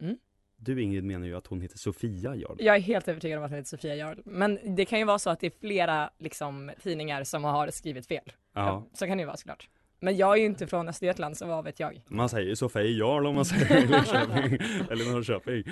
Mm. 0.00 0.16
Du 0.56 0.82
Ingrid 0.82 1.04
menar 1.04 1.26
ju 1.26 1.36
att 1.36 1.46
hon 1.46 1.60
heter 1.60 1.78
Sofia 1.78 2.34
Jarl 2.34 2.56
Jag 2.58 2.76
är 2.76 2.80
helt 2.80 3.08
övertygad 3.08 3.38
om 3.38 3.44
att 3.44 3.50
den 3.50 3.56
heter 3.56 3.68
Sofia 3.68 3.94
Jarl. 3.94 4.18
Men 4.24 4.58
det 4.76 4.84
kan 4.84 4.98
ju 4.98 5.04
vara 5.04 5.18
så 5.18 5.30
att 5.30 5.40
det 5.40 5.46
är 5.46 5.52
flera 5.60 6.10
liksom, 6.18 6.70
tidningar 6.82 7.24
som 7.24 7.44
har 7.44 7.70
skrivit 7.70 8.06
fel. 8.06 8.32
Ja, 8.52 8.86
Så 8.94 9.06
kan 9.06 9.16
det 9.18 9.22
ju 9.22 9.26
vara 9.26 9.36
såklart. 9.36 9.68
Men 10.02 10.16
jag 10.16 10.32
är 10.32 10.36
ju 10.36 10.46
inte 10.46 10.66
från 10.66 10.88
Östergötland 10.88 11.36
så 11.36 11.46
vad 11.46 11.64
vet 11.64 11.80
jag. 11.80 12.02
man 12.08 12.28
säger 12.28 12.48
ju 12.48 12.56
Sofia 12.56 12.82
Jarl 12.82 13.26
om 13.26 13.34
man 13.34 13.44
säger 13.44 13.86
Linköping 13.86 14.58
eller 14.90 15.12
Norrköping 15.12 15.64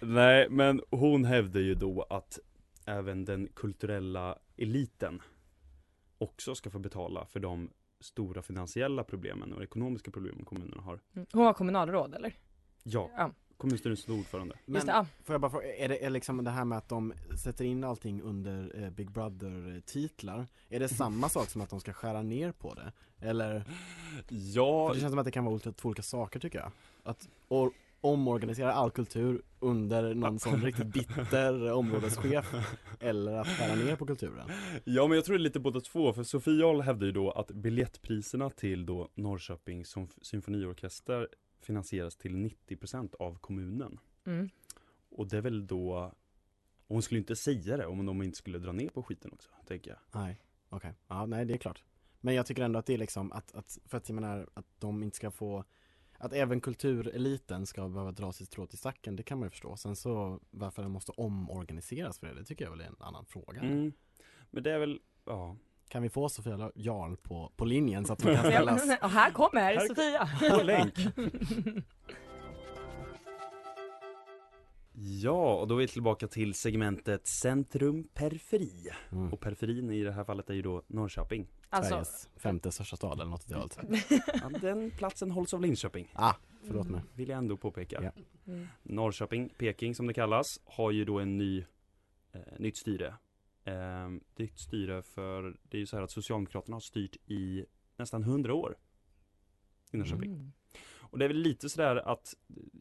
Nej 0.00 0.48
men 0.50 0.80
hon 0.90 1.24
hävdar 1.24 1.60
ju 1.60 1.74
då 1.74 2.06
att 2.10 2.38
även 2.86 3.24
den 3.24 3.48
kulturella 3.54 4.38
eliten 4.56 5.22
också 6.18 6.54
ska 6.54 6.70
få 6.70 6.78
betala 6.78 7.26
för 7.26 7.40
de 7.40 7.70
stora 8.00 8.42
finansiella 8.42 9.04
problemen 9.04 9.52
och 9.52 9.62
ekonomiska 9.62 10.10
problemen 10.10 10.44
kommunerna 10.44 10.82
har 10.82 11.00
Mm. 11.14 11.26
Hon 11.32 11.44
var 11.44 11.52
kommunalråd 11.52 12.14
eller? 12.14 12.34
Ja, 12.82 13.10
Ja. 13.16 13.30
Kommunstyrelsens 13.62 14.18
ordförande 14.18 14.54
Men 14.66 14.74
Just 14.74 14.86
det, 14.86 14.92
ja. 14.92 15.06
får 15.24 15.34
jag 15.34 15.40
bara 15.40 15.50
fråga, 15.50 15.74
är 15.76 15.88
det 15.88 16.04
är 16.04 16.10
liksom 16.10 16.44
det 16.44 16.50
här 16.50 16.64
med 16.64 16.78
att 16.78 16.88
de 16.88 17.12
sätter 17.44 17.64
in 17.64 17.84
allting 17.84 18.22
under 18.22 18.82
eh, 18.84 18.90
Big 18.90 19.10
Brother 19.10 19.80
titlar 19.86 20.46
Är 20.68 20.80
det 20.80 20.88
samma 20.88 21.28
sak 21.28 21.48
som 21.48 21.60
att 21.60 21.70
de 21.70 21.80
ska 21.80 21.92
skära 21.92 22.22
ner 22.22 22.52
på 22.52 22.74
det? 22.74 22.92
Eller? 23.28 23.64
Ja, 24.28 24.88
För 24.88 24.94
det 24.94 25.00
känns 25.00 25.10
som 25.12 25.18
att 25.18 25.24
det 25.24 25.30
kan 25.30 25.44
vara 25.44 25.54
olika, 25.54 25.72
två 25.72 25.88
olika 25.88 26.02
saker 26.02 26.40
tycker 26.40 26.58
jag 26.58 26.70
Att 27.02 27.28
or- 27.48 27.72
omorganisera 28.00 28.72
all 28.72 28.90
kultur 28.90 29.42
under 29.60 30.14
någon 30.14 30.38
sån 30.38 30.60
riktigt 30.64 30.86
bitter 30.92 31.72
områdeschef 31.72 32.54
Eller 33.00 33.32
att 33.32 33.46
skära 33.48 33.74
ner 33.74 33.96
på 33.96 34.06
kulturen 34.06 34.50
Ja 34.84 35.06
men 35.08 35.14
jag 35.16 35.24
tror 35.24 35.36
det 35.36 35.40
är 35.40 35.42
lite 35.42 35.60
båda 35.60 35.80
två, 35.80 36.12
för 36.12 36.22
Sofie 36.22 36.54
Jarl 36.60 36.80
hävdar 36.80 37.06
ju 37.06 37.12
då 37.12 37.30
att 37.30 37.50
biljettpriserna 37.50 38.50
till 38.50 38.86
då 38.86 39.08
Norrköpings 39.14 39.96
symf- 39.96 40.18
symfoniorkester 40.22 41.28
finansieras 41.64 42.16
till 42.16 42.36
90% 42.36 43.14
av 43.14 43.38
kommunen. 43.38 44.00
Mm. 44.24 44.50
Och 45.08 45.28
det 45.28 45.36
är 45.36 45.40
väl 45.40 45.66
då 45.66 46.12
och 46.86 46.94
hon 46.94 47.02
skulle 47.02 47.18
inte 47.18 47.36
säga 47.36 47.76
det 47.76 47.86
om 47.86 48.06
de 48.06 48.22
inte 48.22 48.38
skulle 48.38 48.58
dra 48.58 48.72
ner 48.72 48.88
på 48.88 49.02
skiten 49.02 49.32
också, 49.32 49.50
tänker 49.66 49.90
jag. 49.90 49.98
Nej, 50.22 50.40
okej. 50.68 50.94
Ja, 51.08 51.26
nej 51.26 51.44
det 51.44 51.54
är 51.54 51.58
klart. 51.58 51.84
Men 52.20 52.34
jag 52.34 52.46
tycker 52.46 52.62
ändå 52.62 52.78
att 52.78 52.86
det 52.86 52.94
är 52.94 52.98
liksom 52.98 53.32
att, 53.32 53.54
att 53.54 53.78
för 53.84 53.96
att 53.96 54.08
jag 54.08 54.14
menar 54.14 54.48
att 54.54 54.66
de 54.78 55.02
inte 55.02 55.16
ska 55.16 55.30
få 55.30 55.64
att 56.12 56.32
även 56.32 56.60
kultureliten 56.60 57.66
ska 57.66 57.88
behöva 57.88 58.12
dra 58.12 58.32
sitt 58.32 58.46
strå 58.46 58.66
till 58.66 58.78
stacken, 58.78 59.16
det 59.16 59.22
kan 59.22 59.38
man 59.38 59.46
ju 59.46 59.50
förstå. 59.50 59.76
Sen 59.76 59.96
så 59.96 60.40
varför 60.50 60.82
den 60.82 60.90
måste 60.90 61.12
omorganiseras 61.12 62.18
för 62.18 62.26
det, 62.26 62.34
det 62.34 62.44
tycker 62.44 62.64
jag 62.64 62.70
väl 62.70 62.80
är 62.80 62.86
en 62.86 62.96
annan 62.98 63.24
fråga. 63.26 63.60
Mm. 63.60 63.92
Men 64.50 64.62
det 64.62 64.72
är 64.72 64.78
väl, 64.78 65.00
ja. 65.24 65.56
Kan 65.92 66.02
vi 66.02 66.08
få 66.08 66.28
Sofia 66.28 66.70
Jarl 66.74 67.16
på, 67.16 67.52
på 67.56 67.64
linjen 67.64 68.04
så 68.04 68.12
att 68.12 68.22
hon 68.22 68.34
kan 68.34 68.44
ställas? 68.52 68.82
Och 69.02 69.10
här 69.10 69.30
kommer 69.30 69.60
Här- 69.60 69.88
Sofia! 69.88 70.28
På 70.58 70.62
länk. 70.62 70.94
Ja, 74.94 75.54
och 75.54 75.68
då 75.68 75.74
är 75.74 75.78
vi 75.78 75.88
tillbaka 75.88 76.28
till 76.28 76.54
segmentet 76.54 77.26
Centrum 77.26 78.04
Periferi. 78.14 78.88
Mm. 79.12 79.32
Och 79.32 79.40
periferin 79.40 79.90
i 79.90 80.02
det 80.02 80.12
här 80.12 80.24
fallet 80.24 80.50
är 80.50 80.54
ju 80.54 80.62
då 80.62 80.82
Norrköping. 80.86 81.48
Alltså, 81.68 81.90
Sveriges 81.90 82.28
femte 82.36 82.72
största 82.72 82.96
stad 82.96 83.20
eller 83.20 83.30
något 83.30 83.40
åt 83.40 83.48
det 83.48 83.54
hållet. 83.54 84.04
Ja, 84.42 84.58
den 84.60 84.90
platsen 84.90 85.30
hålls 85.30 85.54
av 85.54 85.60
Linköping. 85.60 86.12
Ah, 86.14 86.34
förlåt 86.66 86.88
mig. 86.88 87.00
Vill 87.14 87.28
jag 87.28 87.38
ändå 87.38 87.56
påpeka. 87.56 88.02
Ja. 88.02 88.10
Mm. 88.52 88.68
Norrköping, 88.82 89.48
Peking 89.58 89.94
som 89.94 90.06
det 90.06 90.14
kallas, 90.14 90.60
har 90.64 90.90
ju 90.90 91.04
då 91.04 91.18
en 91.18 91.38
ny, 91.38 91.64
eh, 92.32 92.40
nytt 92.58 92.76
styre. 92.76 93.14
Eh, 93.64 94.08
nytt 94.36 94.58
styre 94.58 95.02
för 95.02 95.56
det 95.62 95.76
är 95.76 95.80
ju 95.80 95.86
så 95.86 95.96
här 95.96 96.02
att 96.04 96.10
Socialdemokraterna 96.10 96.74
har 96.76 96.80
styrt 96.80 97.16
i 97.26 97.64
nästan 97.96 98.22
100 98.22 98.54
år 98.54 98.76
i 99.92 99.96
Norrköping. 99.96 100.32
Mm. 100.32 100.52
Och 101.00 101.18
det 101.18 101.24
är 101.24 101.28
väl 101.28 101.36
lite 101.36 101.68
sådär 101.68 101.96
att 101.96 102.34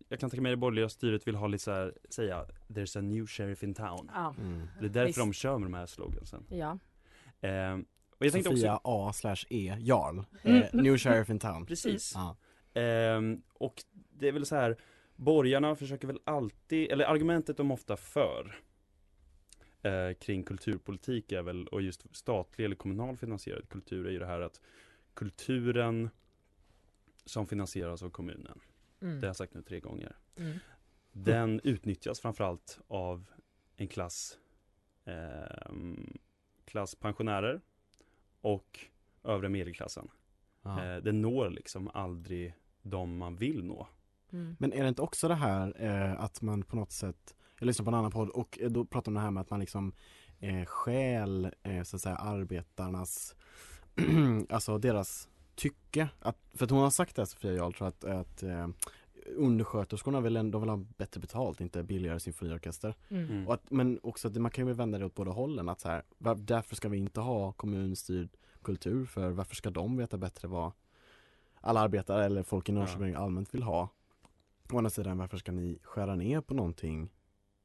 jag 0.10 0.20
kan 0.20 0.30
tänka 0.30 0.42
mig 0.42 0.50
det 0.50 0.58
borgerliga 0.58 0.90
styret 0.90 1.28
vill 1.28 1.36
ha 1.36 1.48
lite 1.48 1.64
såhär, 1.64 1.94
säga 2.10 2.46
There's 2.68 2.98
a 2.98 3.02
new 3.02 3.26
sheriff 3.28 3.64
in 3.64 3.74
town. 3.74 4.10
Ja. 4.14 4.36
Mm. 4.40 4.68
Det 4.80 4.86
är 4.86 4.90
därför 4.90 5.06
Visst. 5.08 5.18
de 5.20 5.34
kör 5.34 5.58
med 5.58 5.66
de 5.72 5.74
här 5.74 5.86
slogansen. 5.86 6.46
ja. 6.50 6.80
Eh, 7.48 7.78
och 8.18 8.26
jag 8.26 8.34
tänkte 8.34 8.50
Sofia 8.52 8.76
också, 8.78 9.10
A 9.10 9.14
slash 9.14 9.46
E 9.50 9.76
Jarl, 9.80 10.20
Mm. 10.44 10.62
eh, 10.62 10.70
New 10.74 10.98
Sheriff 10.98 11.30
in 11.30 11.40
Town. 11.40 11.66
precis. 11.66 12.12
Ja. 12.16 12.38
Ehm, 12.82 13.42
och 13.54 13.84
det 14.10 14.28
är 14.28 14.32
väl 14.32 14.46
så 14.46 14.56
här 14.56 14.78
Borgarna 15.16 15.76
försöker 15.76 16.08
väl 16.08 16.20
alltid, 16.24 16.92
eller 16.92 17.06
argumentet 17.06 17.58
de 17.58 17.72
ofta 17.72 17.98
för 17.98 18.60
eh, 19.82 20.14
kring 20.14 20.44
kulturpolitik 20.44 21.32
är 21.32 21.42
väl, 21.42 21.68
och 21.68 21.82
just 21.82 22.16
statlig 22.16 22.66
eller 22.66 22.76
kommunal 22.76 23.18
finansierad 23.18 23.70
kultur 23.70 24.08
är 24.08 24.12
ju 24.12 24.20
det 24.20 24.26
här 24.26 24.42
att 24.42 24.62
kulturen 25.14 26.10
som 27.26 27.48
finansieras 27.48 28.04
av 28.04 28.10
kommunen, 28.10 28.60
Mm. 29.02 29.16
det 29.20 29.28
har 29.28 29.30
jag 29.30 29.36
sagt 29.36 29.54
nu 29.54 29.62
tre 29.62 29.80
gånger, 29.80 30.16
Mm. 30.36 30.58
den 31.12 31.62
utnyttjas 31.64 32.20
framförallt 32.20 32.80
av 32.88 33.26
en 33.78 33.88
klass, 33.88 34.38
ehm, 35.06 36.18
klass 36.66 36.96
pensionärer 36.96 37.62
och 38.42 38.80
övre 39.24 39.50
medelklassen. 39.50 40.08
Eh, 40.80 41.04
det 41.04 41.12
når 41.12 41.50
liksom 41.50 41.88
aldrig 41.94 42.54
de 42.82 43.18
man 43.18 43.36
vill 43.36 43.64
nå. 43.64 43.88
Mm. 44.32 44.56
Men 44.60 44.74
är 44.74 44.84
det 44.84 44.90
inte 44.90 45.02
också 45.02 45.28
det 45.28 45.36
här 45.36 45.82
eh, 45.82 46.20
att 46.24 46.42
man 46.42 46.64
på 46.64 46.76
något 46.76 46.92
sätt, 46.92 47.36
jag 47.62 47.68
lyssnade 47.68 47.86
på 47.86 47.90
en 47.92 48.00
annan 48.00 48.12
podd 48.12 48.30
och 48.30 48.60
eh, 48.62 48.70
då 48.70 48.86
pratar 48.86 49.06
de 49.06 49.10
om 49.10 49.14
det 49.14 49.22
här 49.22 49.32
med 49.32 49.42
att 49.42 49.50
man 49.50 49.60
liksom 49.60 49.94
eh, 50.40 50.66
stjäl 50.66 51.52
eh, 51.64 51.84
så 51.84 51.96
att 51.96 52.02
säga 52.02 52.16
arbetarnas, 52.16 53.36
alltså 54.50 54.78
deras 54.78 55.30
tycke. 55.56 56.10
Att, 56.20 56.38
för 56.54 56.66
att 56.66 56.72
hon 56.72 56.82
har 56.82 56.90
sagt 56.90 57.16
det 57.16 57.26
Sofia 57.26 57.54
Jarl 57.54 57.74
tror 57.74 57.88
att, 57.88 58.04
att 58.04 58.44
eh, 58.44 58.68
undersköterskorna 59.36 60.22
vill 60.22 60.38
ändå 60.38 60.60
vill 60.60 60.70
ha 60.70 60.78
bättre 60.98 61.20
betalt, 61.20 61.62
inte 61.62 61.84
billigare 61.84 62.20
symfoniorkester. 62.20 62.96
Mm. 63.10 63.30
Mm. 63.30 63.48
Och 63.48 63.54
att, 63.54 63.72
men 63.72 64.00
också 64.04 64.28
att 64.28 64.36
man 64.36 64.52
kan 64.52 64.68
ju 64.68 64.74
vända 64.74 64.98
det 64.98 65.06
åt 65.06 65.16
båda 65.16 65.32
hållen 65.32 65.70
att 65.70 65.82
så 65.82 65.90
här, 65.90 66.04
var, 66.18 66.36
därför 66.36 66.76
ska 66.76 66.90
vi 66.90 66.98
inte 66.98 67.20
ha 67.20 67.52
kommunstyrd 67.52 68.30
kultur 68.64 69.06
för 69.06 69.30
varför 69.30 69.56
ska 69.56 69.70
de 69.70 69.98
veta 69.98 70.18
bättre 70.18 70.48
vad 70.48 70.72
alla 71.62 71.80
arbetare 71.80 72.26
eller 72.26 72.44
folk 72.44 72.70
i 72.70 72.72
Norrköping 72.72 73.14
allmänt 73.14 73.54
vill 73.54 73.64
ha? 73.64 73.90
Å 74.72 74.78
andra 74.78 74.90
sidan 74.90 75.18
varför 75.18 75.38
ska 75.38 75.52
ni 75.52 75.80
skära 75.84 76.16
ner 76.16 76.42
på 76.42 76.54
någonting? 76.54 77.10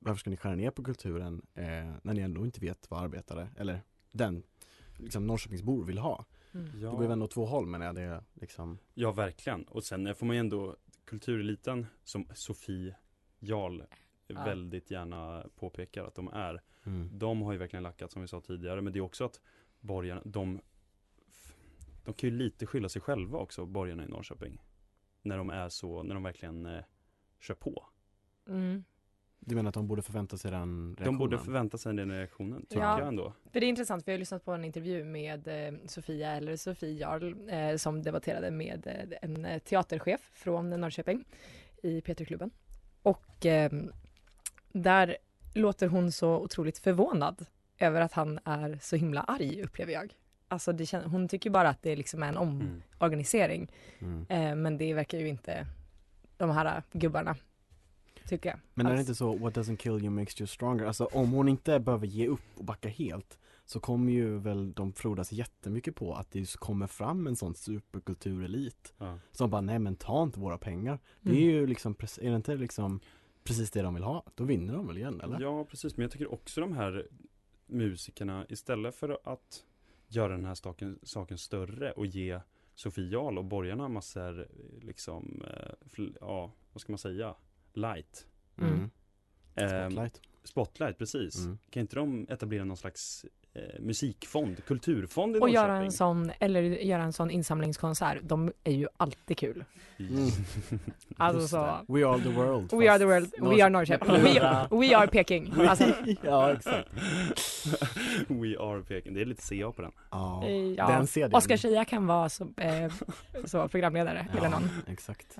Varför 0.07 0.19
ska 0.19 0.31
ni 0.31 0.37
skära 0.37 0.55
ner 0.55 0.71
på 0.71 0.83
kulturen 0.85 1.47
eh, 1.55 1.65
när 2.03 2.15
ni 2.15 2.21
ändå 2.21 2.45
inte 2.45 2.61
vet 2.61 2.91
vad 2.91 3.03
arbetare 3.03 3.49
eller 3.57 3.81
den 4.11 4.43
liksom 4.97 5.27
Norrköpingsbor 5.27 5.85
vill 5.85 5.99
ha? 5.99 6.25
Mm. 6.53 6.81
Det 6.81 6.87
går 6.87 7.05
ju 7.05 7.13
ändå 7.13 7.27
två 7.27 7.47
håll 7.47 7.67
men 7.67 7.83
är 7.83 7.93
det 7.93 8.25
liksom 8.35 8.79
Ja, 8.95 9.13
verkligen. 9.13 9.63
Och 9.63 9.85
sen 9.85 10.15
får 10.15 10.27
man 10.27 10.37
ju 10.37 10.41
ändå 10.41 10.77
kultureliten 11.05 11.87
som 12.05 12.29
Sofie 12.35 12.97
Jarl 13.39 13.83
Ja. 14.27 14.45
väldigt 14.45 14.91
gärna 14.91 15.47
påpekar 15.57 16.05
att 16.05 16.15
de 16.15 16.29
är. 16.29 16.63
mm. 16.85 17.19
De 17.19 17.43
har 17.43 17.53
ju 17.53 17.59
verkligen 17.59 17.83
lackat 17.83 18.13
som 18.13 18.23
vi 18.23 18.29
sa 18.29 18.41
tidigare. 18.41 18.81
Men 18.81 18.93
det 18.93 18.99
är 18.99 19.01
också 19.01 19.25
att 19.25 19.41
borgarna, 19.81 20.23
de 20.25 20.61
de 22.05 22.15
kan 22.15 22.31
ju 22.31 22.37
lite 22.37 22.67
skylla 22.67 22.89
sig 22.89 23.03
själva 23.03 23.39
också, 23.39 23.67
borgarna 23.67 24.05
i 24.05 24.09
Norrköping. 24.09 24.63
När 25.23 25.39
de 25.39 25.51
är 25.51 25.69
så, 25.69 26.03
när 26.03 26.15
de 26.15 26.23
verkligen 26.23 26.67
eh, 26.67 26.85
kör 27.41 27.55
på. 27.55 27.87
Mm. 28.49 28.85
Du 29.41 29.55
menar 29.55 29.69
att 29.69 29.75
de 29.75 29.87
borde 29.89 30.03
förvänta 30.03 30.37
sig 30.37 30.51
den 30.51 30.87
reaktionen? 30.87 31.05
De 31.05 31.19
borde 31.19 31.39
förvänta 31.39 31.79
sig 31.79 31.95
den 31.95 32.11
reaktionen, 32.13 32.63
tycker 32.67 32.83
Ja. 32.83 32.99
jag 32.99 33.09
ändå. 33.09 33.33
För 33.53 33.61
det 33.61 33.67
är 33.67 33.69
intressant, 33.69 34.05
för 34.05 34.13
jag 34.13 34.17
har 34.17 34.19
lyssnat 34.19 34.45
på 34.45 34.53
en 34.53 34.65
intervju 34.65 35.05
med 35.05 35.49
eh, 35.49 35.75
Sofia, 35.87 36.31
eller 36.31 36.57
Sofie 36.57 36.93
Jarl, 36.93 37.35
eh, 37.51 37.77
som 37.77 38.03
debatterade 38.03 38.51
med 38.51 38.87
eh, 38.87 39.19
en 39.23 39.45
eh, 39.45 39.59
teaterchef 39.59 40.21
från 40.35 40.71
Norrköping 40.71 41.25
i 41.83 42.01
Peterklubben. 42.01 42.51
Och 43.03 43.47
eh, 43.47 43.71
där 44.73 45.17
låter 45.55 45.87
hon 45.89 46.13
så 46.13 46.37
otroligt 46.39 46.79
förvånad 46.79 47.47
över 47.79 48.01
att 48.01 48.13
han 48.13 48.39
är 48.45 48.79
så 48.83 48.97
himla 48.97 49.21
arg, 49.21 49.63
upplever 49.63 49.93
jag. 49.93 50.15
Alltså 50.49 50.73
det 50.73 50.93
hon 51.05 51.29
tycker 51.29 51.51
bara 51.51 51.69
att 51.69 51.83
det 51.83 51.97
liksom 51.97 52.23
är 52.23 52.29
en 52.29 52.37
Mm. 52.37 52.83
omorganisering. 52.99 53.73
mm. 53.99 54.27
Eh, 54.29 54.57
men 54.57 54.79
det 54.79 54.95
verkar 54.95 55.19
ju 55.19 55.29
inte 55.29 55.67
de 56.37 56.51
här 56.51 56.83
gubbarna, 56.93 57.37
tycker 58.29 58.49
jag. 58.51 58.59
Men 58.75 58.87
är 58.87 58.91
det 58.91 58.99
alls. 58.99 59.09
inte 59.09 59.15
så, 59.15 59.37
what 59.37 59.55
doesn't 59.57 59.77
kill 59.77 59.93
you 59.93 60.11
makes 60.11 60.41
you 60.41 60.47
stronger? 60.47 60.85
Alltså 60.85 61.05
om 61.05 61.31
hon 61.33 61.49
inte 61.49 61.81
behöver 61.81 62.07
ge 62.07 62.29
upp 62.29 62.41
och 62.59 62.65
backa 62.65 62.89
helt 62.89 63.39
så 63.65 63.81
kommer 63.81 64.13
ju 64.13 64.39
väl 64.39 64.73
de 64.73 64.93
frodas 64.93 65.33
jättemycket 65.33 65.95
på 65.97 66.15
att 66.15 66.31
det 66.31 66.39
just 66.39 66.57
kommer 66.57 66.87
fram 66.87 67.27
en 67.27 67.37
sån 67.37 67.55
superkulturelit 67.55 68.95
Ja. 68.99 69.19
som 69.33 69.51
bara, 69.51 69.61
nej 69.61 69.79
men 69.79 69.97
ta 69.97 70.23
inte 70.23 70.41
våra 70.41 70.59
pengar. 70.59 70.99
Det 71.21 71.31
är 71.31 71.35
Mm. 71.35 71.49
ju 71.49 71.67
liksom, 71.67 71.95
är 72.21 72.31
det 72.31 72.37
inte 72.37 72.57
liksom 72.57 73.01
precis 73.45 73.71
det 73.71 73.83
de 73.83 73.95
vill 73.95 74.03
ha? 74.05 74.25
Då 74.35 74.45
vinner 74.45 74.75
de 74.75 74.87
väl 74.87 74.99
igen 74.99 75.21
eller? 75.21 75.41
Ja, 75.41 75.65
precis. 75.65 75.97
Men 75.97 76.03
jag 76.03 76.11
tycker 76.11 76.33
också 76.33 76.61
de 76.61 76.73
här 76.73 77.07
musikerna, 77.67 78.47
istället 78.49 78.95
för 78.95 79.19
att 79.25 79.65
göra 80.09 80.33
den 80.33 80.45
här 80.45 80.55
saken, 80.55 80.99
saken 81.03 81.39
större 81.39 81.93
och 81.93 82.07
ge 82.07 82.41
Sofie 82.75 83.09
Jarl 83.09 83.39
och 83.39 83.45
borgarna 83.45 83.89
massor, 83.89 84.49
liksom, 84.83 85.43
eh, 85.51 86.05
ja, 86.21 86.53
vad 86.73 86.81
ska 86.81 86.93
man 86.93 86.99
säga, 86.99 87.35
light. 87.77 88.27
Mm. 88.59 88.91
Ehm, 89.55 89.91
Spotlight. 89.91 90.21
Spotlight, 90.45 90.99
precis. 90.99 91.45
Mm. 91.45 91.59
Kan 91.71 91.81
inte 91.81 91.97
de 91.97 92.27
etablera 92.31 92.65
någon 92.65 92.77
slags 92.77 93.27
eh, 93.55 93.81
musikfond, 93.81 94.65
kulturfond 94.65 95.37
i 95.37 95.39
Och 95.41 95.51
göra 95.51 95.77
en 95.77 95.93
sån, 95.93 96.33
eller 96.41 96.63
göra 96.63 97.03
en 97.03 97.13
sån 97.13 97.31
insamlingskonsert, 97.31 98.19
de 98.23 98.53
är 98.65 98.73
ju 98.73 98.89
alltid 98.97 99.39
kul. 99.39 99.65
Mm. 99.99 100.31
Alltså 101.17 101.41
Just 101.41 101.51
så. 101.51 101.85
We 101.89 102.07
are 102.07 102.23
the 102.23 102.29
world. 102.29 102.73
we 102.73 102.91
are 102.91 102.99
the 102.99 103.05
world, 103.05 103.35
we 103.41 103.63
are 103.63 103.71
Norrköping, 103.71 104.11
we, 104.11 104.69
we 104.89 104.97
are 104.97 105.07
Peking. 105.07 105.53
Alltså, 105.61 105.85
ja 106.23 106.53
exakt. 106.53 106.89
We 108.29 108.59
are 108.59 108.83
Peking, 108.83 109.15
det 109.15 109.21
är 109.21 109.25
lite 109.25 109.43
CA 109.43 109.73
på 109.73 109.83
den. 109.83 109.93
Ja, 110.11 110.45
eh, 110.45 110.51
den 110.51 110.75
ja. 110.75 111.07
CDn. 111.07 111.35
Oskar 111.35 111.57
Zia 111.57 111.85
kan 111.85 112.07
vara 112.07 112.29
så, 112.29 112.49
eh, 112.57 112.93
så 113.45 113.69
programledare, 113.69 114.27
eller 114.39 114.49
någon. 114.49 114.69
Exakt. 114.87 115.39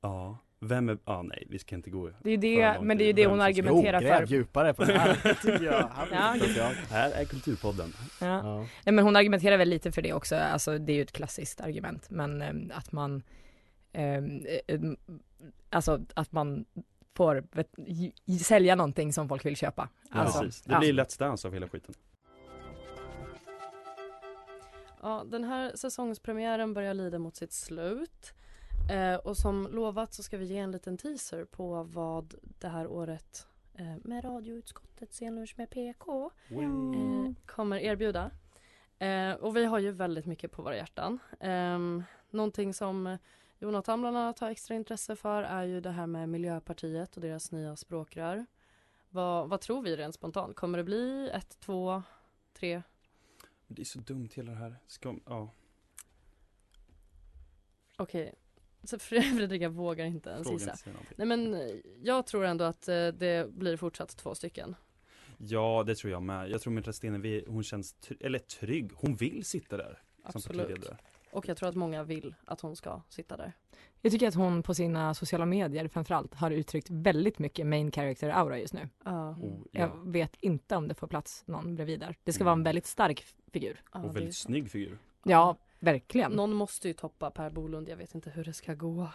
Ja, 0.00 0.38
vem 0.60 0.88
är, 0.88 0.98
ah, 1.04 1.22
nej 1.22 1.46
vi 1.50 1.58
ska 1.58 1.74
inte 1.76 1.90
gå 1.90 2.10
Det 2.22 2.30
är 2.30 2.32
ju 2.32 2.40
för 2.40 2.78
det, 2.80 2.80
men 2.82 2.98
det 2.98 3.04
är 3.04 3.06
ju 3.06 3.12
det 3.12 3.26
hon 3.26 3.40
argumenterar 3.40 4.00
Jo, 4.00 4.08
gräv 4.08 4.26
för. 4.26 4.34
djupare 4.34 4.74
på 4.74 4.84
det 4.84 4.98
här, 4.98 5.34
tycker 5.42 5.64
jag. 5.64 5.88
Här 5.88 6.08
Ja. 6.12 6.34
det. 6.54 6.94
Här 6.94 7.10
är 7.10 7.24
Kulturpodden. 7.24 7.92
Ja. 8.20 8.26
Ja. 8.26 8.56
Nej, 8.84 8.94
men 8.94 8.98
hon 9.04 9.16
argumenterar 9.16 9.56
väl 9.56 9.68
lite 9.68 9.92
för 9.92 10.02
det 10.02 10.12
också, 10.12 10.36
alltså 10.36 10.78
det 10.78 10.92
är 10.92 10.96
ju 10.96 11.02
ett 11.02 11.12
klassiskt 11.12 11.60
argument, 11.60 12.10
men 12.10 12.42
eh, 12.42 12.76
att 12.76 12.92
man 12.92 13.22
eh, 13.92 14.16
eh, 14.16 14.80
Alltså 15.70 16.00
att 16.14 16.32
man 16.32 16.64
får 17.14 17.44
vet, 17.52 17.70
sälja 18.42 18.74
någonting 18.74 19.12
som 19.12 19.28
folk 19.28 19.44
vill 19.46 19.56
köpa. 19.56 19.88
Ja, 20.12 20.18
Alltså, 20.20 20.40
precis. 20.42 20.62
Det 20.62 20.72
ja. 20.72 20.78
blir 20.78 20.92
Let's 20.92 21.18
Dance 21.18 21.48
av 21.48 21.54
hela 21.54 21.68
skiten. 21.68 21.94
Ja, 25.02 25.24
den 25.26 25.44
här 25.44 25.72
säsongspremiären 25.74 26.74
börjar 26.74 26.94
lida 26.94 27.18
mot 27.18 27.36
sitt 27.36 27.52
slut. 27.52 28.34
Eh, 28.90 29.14
och 29.14 29.36
som 29.36 29.68
lovat 29.70 30.14
så 30.14 30.22
ska 30.22 30.38
vi 30.38 30.44
ge 30.44 30.58
en 30.58 30.70
liten 30.70 30.98
teaser 30.98 31.44
på 31.44 31.82
vad 31.82 32.34
det 32.58 32.68
här 32.68 32.86
året 32.86 33.46
eh, 33.74 33.96
med 34.04 34.24
radioutskottet 34.24 35.12
Scenlunch 35.12 35.54
med 35.56 35.70
PK 35.70 36.30
eh, 36.48 37.32
kommer 37.46 37.78
erbjuda. 37.78 38.30
Eh, 38.98 39.32
och 39.32 39.56
vi 39.56 39.64
har 39.64 39.78
ju 39.78 39.92
väldigt 39.92 40.26
mycket 40.26 40.52
på 40.52 40.62
våra 40.62 40.76
hjärtan. 40.76 41.18
Eh, 41.40 41.78
någonting 42.30 42.74
som 42.74 43.18
Jonathan 43.58 44.00
bland 44.00 44.16
annat 44.16 44.38
har 44.38 44.50
extra 44.50 44.74
intresse 44.74 45.16
för 45.16 45.42
är 45.42 45.62
ju 45.62 45.80
det 45.80 45.90
här 45.90 46.06
med 46.06 46.28
Miljöpartiet 46.28 47.16
och 47.16 47.22
deras 47.22 47.52
nya 47.52 47.76
språkrör. 47.76 48.46
Vad, 49.10 49.48
vad 49.48 49.60
tror 49.60 49.82
vi 49.82 49.96
rent 49.96 50.14
spontant? 50.14 50.56
Kommer 50.56 50.78
det 50.78 50.84
bli 50.84 51.30
ett, 51.34 51.60
två, 51.60 52.02
tre? 52.52 52.82
Det 53.66 53.82
är 53.82 53.86
så 53.86 53.98
dumt 53.98 54.28
hela 54.34 54.52
det 54.52 54.58
här. 54.58 54.76
Ska, 54.86 55.14
ja. 55.26 55.50
Okej, 57.96 58.34
så 58.86 58.98
Fred- 58.98 59.22
Fredrika 59.36 59.68
vågar 59.68 60.04
inte 60.04 60.30
ens 60.30 60.48
Fråga 60.48 60.58
gissa. 60.58 60.70
inte. 60.90 61.00
Nej 61.16 61.26
men 61.26 61.54
eh, 61.54 61.60
jag 62.02 62.26
tror 62.26 62.44
ändå 62.44 62.64
att 62.64 62.88
eh, 62.88 63.06
det 63.08 63.50
blir 63.52 63.76
fortsatt 63.76 64.16
två 64.16 64.34
stycken. 64.34 64.76
Ja, 65.38 65.84
det 65.86 65.94
tror 65.94 66.12
jag 66.12 66.22
med. 66.22 66.50
Jag 66.50 66.60
tror 66.60 66.72
Märta 66.72 66.92
Stenevi, 66.92 67.44
hon 67.48 67.62
känns, 67.62 67.94
tr- 67.94 68.16
eller 68.26 68.38
trygg. 68.38 68.90
Hon 68.94 69.16
vill 69.16 69.44
sitta 69.44 69.76
där 69.76 69.98
som 70.22 70.30
Absolut. 70.34 70.62
partiledare. 70.68 70.96
Och 71.30 71.48
jag 71.48 71.56
tror 71.56 71.68
att 71.68 71.74
många 71.74 72.02
vill 72.02 72.34
att 72.44 72.60
hon 72.60 72.76
ska 72.76 73.02
sitta 73.08 73.36
där. 73.36 73.52
Jag 74.02 74.12
tycker 74.12 74.28
att 74.28 74.34
hon 74.34 74.62
på 74.62 74.74
sina 74.74 75.14
sociala 75.14 75.46
medier 75.46 75.88
framförallt 75.88 76.34
har 76.34 76.50
uttryckt 76.50 76.90
väldigt 76.90 77.38
mycket 77.38 77.66
main 77.66 77.90
character 77.92 78.28
aura 78.28 78.58
just 78.58 78.74
nu. 78.74 78.88
Ja. 79.04 79.30
Oh, 79.30 79.62
Jag 79.72 79.88
ja. 79.90 80.02
vet 80.04 80.36
inte 80.40 80.76
om 80.76 80.88
det 80.88 80.94
får 80.94 81.06
plats 81.06 81.42
någon 81.46 81.74
bredvid 81.74 82.00
där. 82.00 82.16
Det 82.24 82.32
ska 82.32 82.42
Mm. 82.42 82.46
vara 82.46 82.52
en 82.58 82.62
väldigt 82.62 82.86
stark 82.86 83.24
figur. 83.52 83.80
Ja, 83.92 84.02
Och 84.02 84.16
väldigt 84.16 84.36
snygg 84.36 84.70
figur. 84.70 84.98
Ja, 85.24 85.56
verkligen. 85.92 86.32
Någon 86.32 86.52
måste 86.52 86.88
ju 86.88 86.94
toppa 86.94 87.30
Per 87.30 87.50
Bolund, 87.50 87.88
jag 87.88 87.96
vet 87.96 88.14
inte 88.14 88.30
hur 88.30 88.44
det 88.44 88.52
ska 88.52 88.74
gå. 88.74 89.08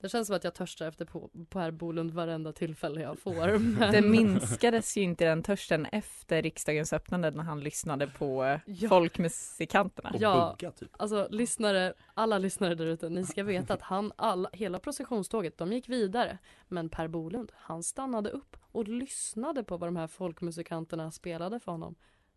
Det 0.00 0.08
känns 0.08 0.26
som 0.26 0.36
att 0.36 0.44
jag 0.44 0.54
törstar 0.54 0.86
efter 0.88 1.04
på 1.04 1.30
Per 1.50 1.70
Bolund 1.70 2.10
varenda 2.10 2.52
tillfälle 2.52 3.00
jag 3.00 3.18
får. 3.18 3.58
men- 3.78 3.92
Det 3.92 4.02
minskades 4.02 4.96
ju 4.96 5.02
inte 5.02 5.24
den 5.24 5.42
törsten 5.42 5.86
efter 5.86 6.42
riksdagens 6.42 6.92
öppnande 6.92 7.30
när 7.30 7.42
han 7.42 7.60
lyssnade 7.60 8.06
på 8.06 8.44
eh, 8.44 8.58
Ja. 8.66 8.88
folkmusikanterna. 8.88 10.12
Ja. 10.20 10.56
bugga 10.60 10.72
typ. 10.72 10.90
Alltså 10.96 11.28
lyssnare, 11.30 11.92
alla 12.14 12.38
lyssnare 12.38 12.74
där 12.74 12.86
ute, 12.86 13.08
ni 13.08 13.24
ska 13.24 13.42
veta 13.44 13.74
att 13.74 13.82
han, 13.82 14.12
alla, 14.16 14.50
hela 14.52 14.78
processionståget, 14.78 15.58
de 15.58 15.72
gick 15.72 15.88
vidare. 15.88 16.38
Men 16.68 16.88
Per 16.88 17.08
Bolund, 17.08 17.52
han 17.54 17.82
stannade 17.82 18.30
upp 18.30 18.56
och 18.72 18.88
lyssnade 18.88 19.64
på 19.64 19.76
vad 19.76 19.88
de 19.88 19.96
här 19.96 20.06
folkmusikanterna 20.06 21.10
spelade 21.10 21.60
för 21.60 21.72
honom. 21.72 21.94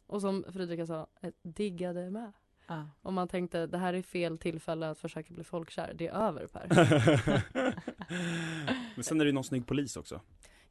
Och 0.07 0.21
som 0.21 0.45
Fredrika 0.53 0.85
sa, 0.87 1.07
eh, 1.21 1.29
diggade 1.43 2.09
med. 2.11 2.31
Ja. 2.67 2.89
Och 3.01 3.13
man 3.13 3.27
tänkte, 3.27 3.67
det 3.67 3.77
här 3.77 3.93
är 3.93 4.01
fel 4.01 4.37
tillfälle 4.37 4.89
att 4.89 4.99
försöka 4.99 5.33
bli 5.33 5.43
folkkär, 5.43 5.93
det 5.95 6.07
är 6.07 6.27
över 6.27 6.47
Per. 6.47 6.67
Men 8.95 9.03
sen 9.03 9.21
är 9.21 9.25
det 9.25 9.29
ju 9.29 9.33
någon 9.33 9.43
snygg 9.43 9.67
polis 9.67 9.97
också. 9.97 10.21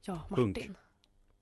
Ja, 0.00 0.26
Punk. 0.30 0.56
Martin. 0.56 0.74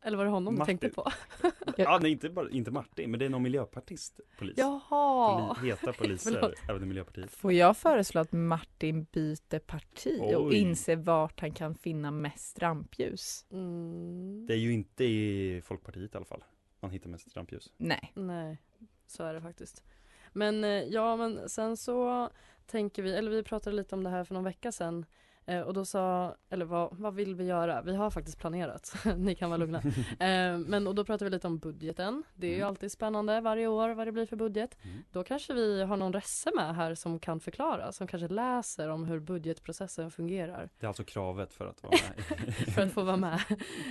Eller 0.02 0.16
var 0.16 0.24
det 0.24 0.30
honom 0.30 0.58
Martin. 0.58 0.76
du 0.76 0.80
tänkte 0.80 1.02
på? 1.02 1.10
Ja, 1.76 1.98
nej 2.02 2.10
inte, 2.12 2.30
bara, 2.30 2.50
inte 2.50 2.70
Martin, 2.70 3.10
men 3.10 3.20
det 3.20 3.26
är 3.26 3.30
någon 3.30 3.42
miljöpartist 3.42 4.20
polis. 4.38 4.54
Jaha! 4.58 5.54
Poli, 5.54 5.70
heta 5.70 5.92
poliser, 5.92 6.54
även 6.68 6.82
i 6.82 6.86
Miljöpartiet. 6.86 7.30
Får 7.30 7.52
jag 7.52 7.76
föreslå 7.76 8.20
att 8.20 8.32
Martin 8.32 9.04
byter 9.04 9.58
parti 9.58 10.18
och 10.20 10.44
Oj. 10.46 10.54
inser 10.56 10.96
vart 10.96 11.40
han 11.40 11.52
kan 11.52 11.74
finna 11.74 12.10
mest 12.10 12.58
rampljus? 12.58 13.46
Mm, 13.50 14.46
Det 14.46 14.54
är 14.54 14.58
ju 14.58 14.72
inte 14.72 15.04
i 15.04 15.60
Folkpartiet 15.64 16.14
i 16.14 16.16
alla 16.16 16.26
fall. 16.26 16.44
Man 16.80 16.90
hittar 16.90 17.10
mest 17.10 17.36
rampljus. 17.36 17.72
Nej. 17.76 18.12
nej, 18.14 18.58
så 19.06 19.24
är 19.24 19.34
det 19.34 19.40
faktiskt. 19.40 19.84
Men 20.32 20.64
eh, 20.64 20.70
ja, 20.70 21.16
men 21.16 21.48
sen 21.48 21.76
så 21.76 22.28
tänker 22.66 23.02
vi, 23.02 23.14
eller 23.14 23.30
vi 23.30 23.42
pratade 23.42 23.76
lite 23.76 23.94
om 23.94 24.04
det 24.04 24.10
här 24.10 24.24
för 24.24 24.34
någon 24.34 24.44
vecka 24.44 24.72
sedan. 24.72 25.04
Eh, 25.46 25.60
och 25.60 25.74
då 25.74 25.84
sa, 25.84 26.34
eller 26.50 26.64
vad, 26.64 26.88
vad 26.96 27.14
vill 27.14 27.34
vi 27.34 27.44
göra? 27.44 27.82
Vi 27.82 27.96
har 27.96 28.10
faktiskt 28.10 28.38
planerat, 28.38 28.94
ni 29.16 29.34
kan 29.34 29.50
vara 29.50 29.58
lugna. 29.58 29.82
Eh, 30.20 30.58
men 30.58 30.86
och 30.86 30.94
då 30.94 31.04
pratade 31.04 31.24
vi 31.24 31.30
lite 31.36 31.46
om 31.46 31.58
budgeten. 31.58 32.22
Det 32.34 32.46
är 32.46 32.50
ju 32.50 32.56
Mm. 32.56 32.68
alltid 32.68 32.92
spännande 32.92 33.40
varje 33.40 33.66
år 33.66 33.88
vad 33.88 34.06
det 34.06 34.12
blir 34.12 34.26
för 34.26 34.36
budget. 34.36 34.76
Mm. 34.84 34.96
Då 35.12 35.24
kanske 35.24 35.54
vi 35.54 35.82
har 35.82 35.96
någon 35.96 36.12
resse 36.12 36.50
med 36.56 36.74
här 36.74 36.94
som 36.94 37.18
kan 37.18 37.40
förklara, 37.40 37.92
som 37.92 38.06
kanske 38.06 38.28
läser 38.28 38.88
om 38.88 39.04
hur 39.04 39.18
budgetprocessen 39.20 40.10
fungerar. 40.10 40.68
Det 40.80 40.86
är 40.86 40.88
alltså 40.88 41.04
kravet 41.04 41.52
för 41.52 41.66
att 41.66 41.82
vara 41.82 41.92
med. 42.16 42.54
för 42.74 42.82
att 42.82 42.92
få 42.92 43.02
vara 43.02 43.16
med. 43.16 43.40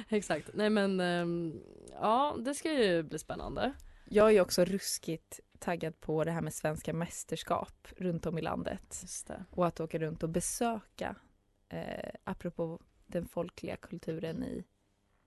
Exakt. 0.10 0.49
Nej 0.54 0.69
men 0.69 0.99
ehm, 0.99 1.60
ja, 2.02 2.36
det 2.39 2.54
ska 2.54 2.71
ju 2.73 3.04
bli 3.04 3.19
spännande. 3.19 3.73
Jag 4.12 4.36
är 4.36 4.41
också 4.41 4.65
ruskigt 4.65 5.39
taggad 5.60 6.00
på 6.00 6.24
det 6.24 6.32
här 6.32 6.41
med 6.41 6.54
svenska 6.54 6.93
mästerskap 6.93 7.88
runt 7.98 8.26
om 8.26 8.38
i 8.38 8.41
landet. 8.41 9.00
Just 9.02 9.28
det. 9.28 9.45
Och 9.52 9.67
att 9.67 9.80
åka 9.80 10.00
runt 10.00 10.24
och 10.24 10.30
besöka, 10.30 11.15
eh, 11.69 12.10
apropå 12.24 12.80
den 13.08 13.26
folkliga 13.26 13.76
kulturen 13.76 14.43
i 14.43 14.65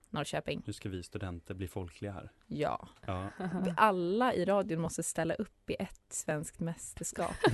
Norrköping. 0.09 0.61
Hur 0.65 0.73
ska 0.73 0.89
vi 0.89 1.03
studenter 1.03 1.53
bli 1.53 1.67
folkliga 1.67 2.11
här? 2.11 2.31
Ja. 2.47 2.89
Ja. 3.05 3.29
Alla 3.77 4.33
i 4.33 4.45
radion 4.45 4.81
måste 4.81 5.03
ställa 5.03 5.33
upp 5.33 5.69
i 5.69 5.75
ett 5.79 6.05
svenskt 6.09 6.59
mästerskap. 6.59 7.35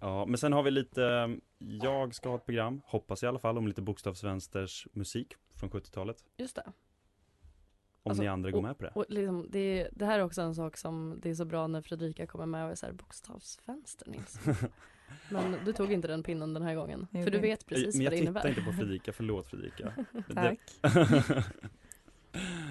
ja, 0.00 0.26
men 0.26 0.38
sen 0.38 0.52
har 0.52 0.62
vi 0.62 0.70
lite, 0.70 1.36
jag 1.58 2.14
ska 2.14 2.28
ha 2.28 2.36
ett 2.36 2.46
program, 2.46 2.82
hoppas 2.84 3.22
i 3.22 3.26
alla 3.26 3.38
fall, 3.38 3.58
om 3.58 3.68
lite 3.68 3.82
bokstavsvänsters 3.82 4.86
musik 4.92 5.34
från 5.54 5.70
70-talet. 5.70 6.16
Just 6.36 6.56
det. 6.56 6.72
Om 8.06 8.10
Alltså, 8.10 8.22
ni 8.22 8.28
andra 8.28 8.50
går 8.50 8.62
med 8.62 8.78
på 8.78 8.84
det. 8.84 8.90
Och 8.94 9.04
liksom, 9.08 9.46
det, 9.50 9.88
det 9.92 10.06
här 10.06 10.18
är 10.18 10.22
också 10.22 10.42
en 10.42 10.54
sak 10.54 10.76
som 10.76 11.18
det 11.22 11.30
är 11.30 11.34
så 11.34 11.44
bra 11.44 11.66
när 11.66 11.82
Fredrika 11.82 12.26
kommer 12.26 12.46
med 12.46 12.64
och 12.64 12.70
är 12.70 12.74
så 12.74 12.86
här 12.86 12.92
bokstavsfönster 12.92 14.10
Nils. 14.10 14.38
Men 15.30 15.56
du 15.64 15.72
tog 15.72 15.92
inte 15.92 16.08
den 16.08 16.22
pinnen 16.22 16.54
den 16.54 16.62
här 16.62 16.74
gången. 16.74 17.06
Jag 17.10 17.24
För 17.24 17.30
du 17.30 17.38
vet 17.38 17.66
precis 17.66 17.94
men 17.94 18.04
jag 18.04 18.10
vad 18.10 18.12
det 18.12 18.26
tittar 18.26 18.30
innebär. 18.30 18.48
inte 18.48 18.62
på 18.62 18.72
Fredrika, 18.72 19.12
förlåt 19.12 19.46
Fredrika. 19.46 19.92
Tack. 20.34 20.60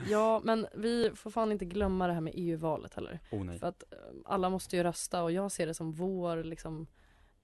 Ja, 0.10 0.42
men 0.44 0.68
vi 0.76 1.12
får 1.16 1.32
fan 1.32 1.52
inte 1.52 1.66
glömma 1.66 2.08
det 2.08 2.14
här 2.14 2.22
med 2.22 2.34
EU-valet 2.36 2.94
heller. 2.94 3.20
oh 3.32 3.44
nej. 3.44 3.60
För 3.60 3.68
att 3.68 3.84
eh, 3.92 3.98
alla 4.26 4.50
måste 4.50 4.76
ju 4.78 4.84
rösta 4.84 5.24
och 5.24 5.32
jag 5.32 5.52
ser 5.52 5.68
det 5.68 5.74
som 5.74 5.92
vår, 5.92 6.44
liksom, 6.44 6.88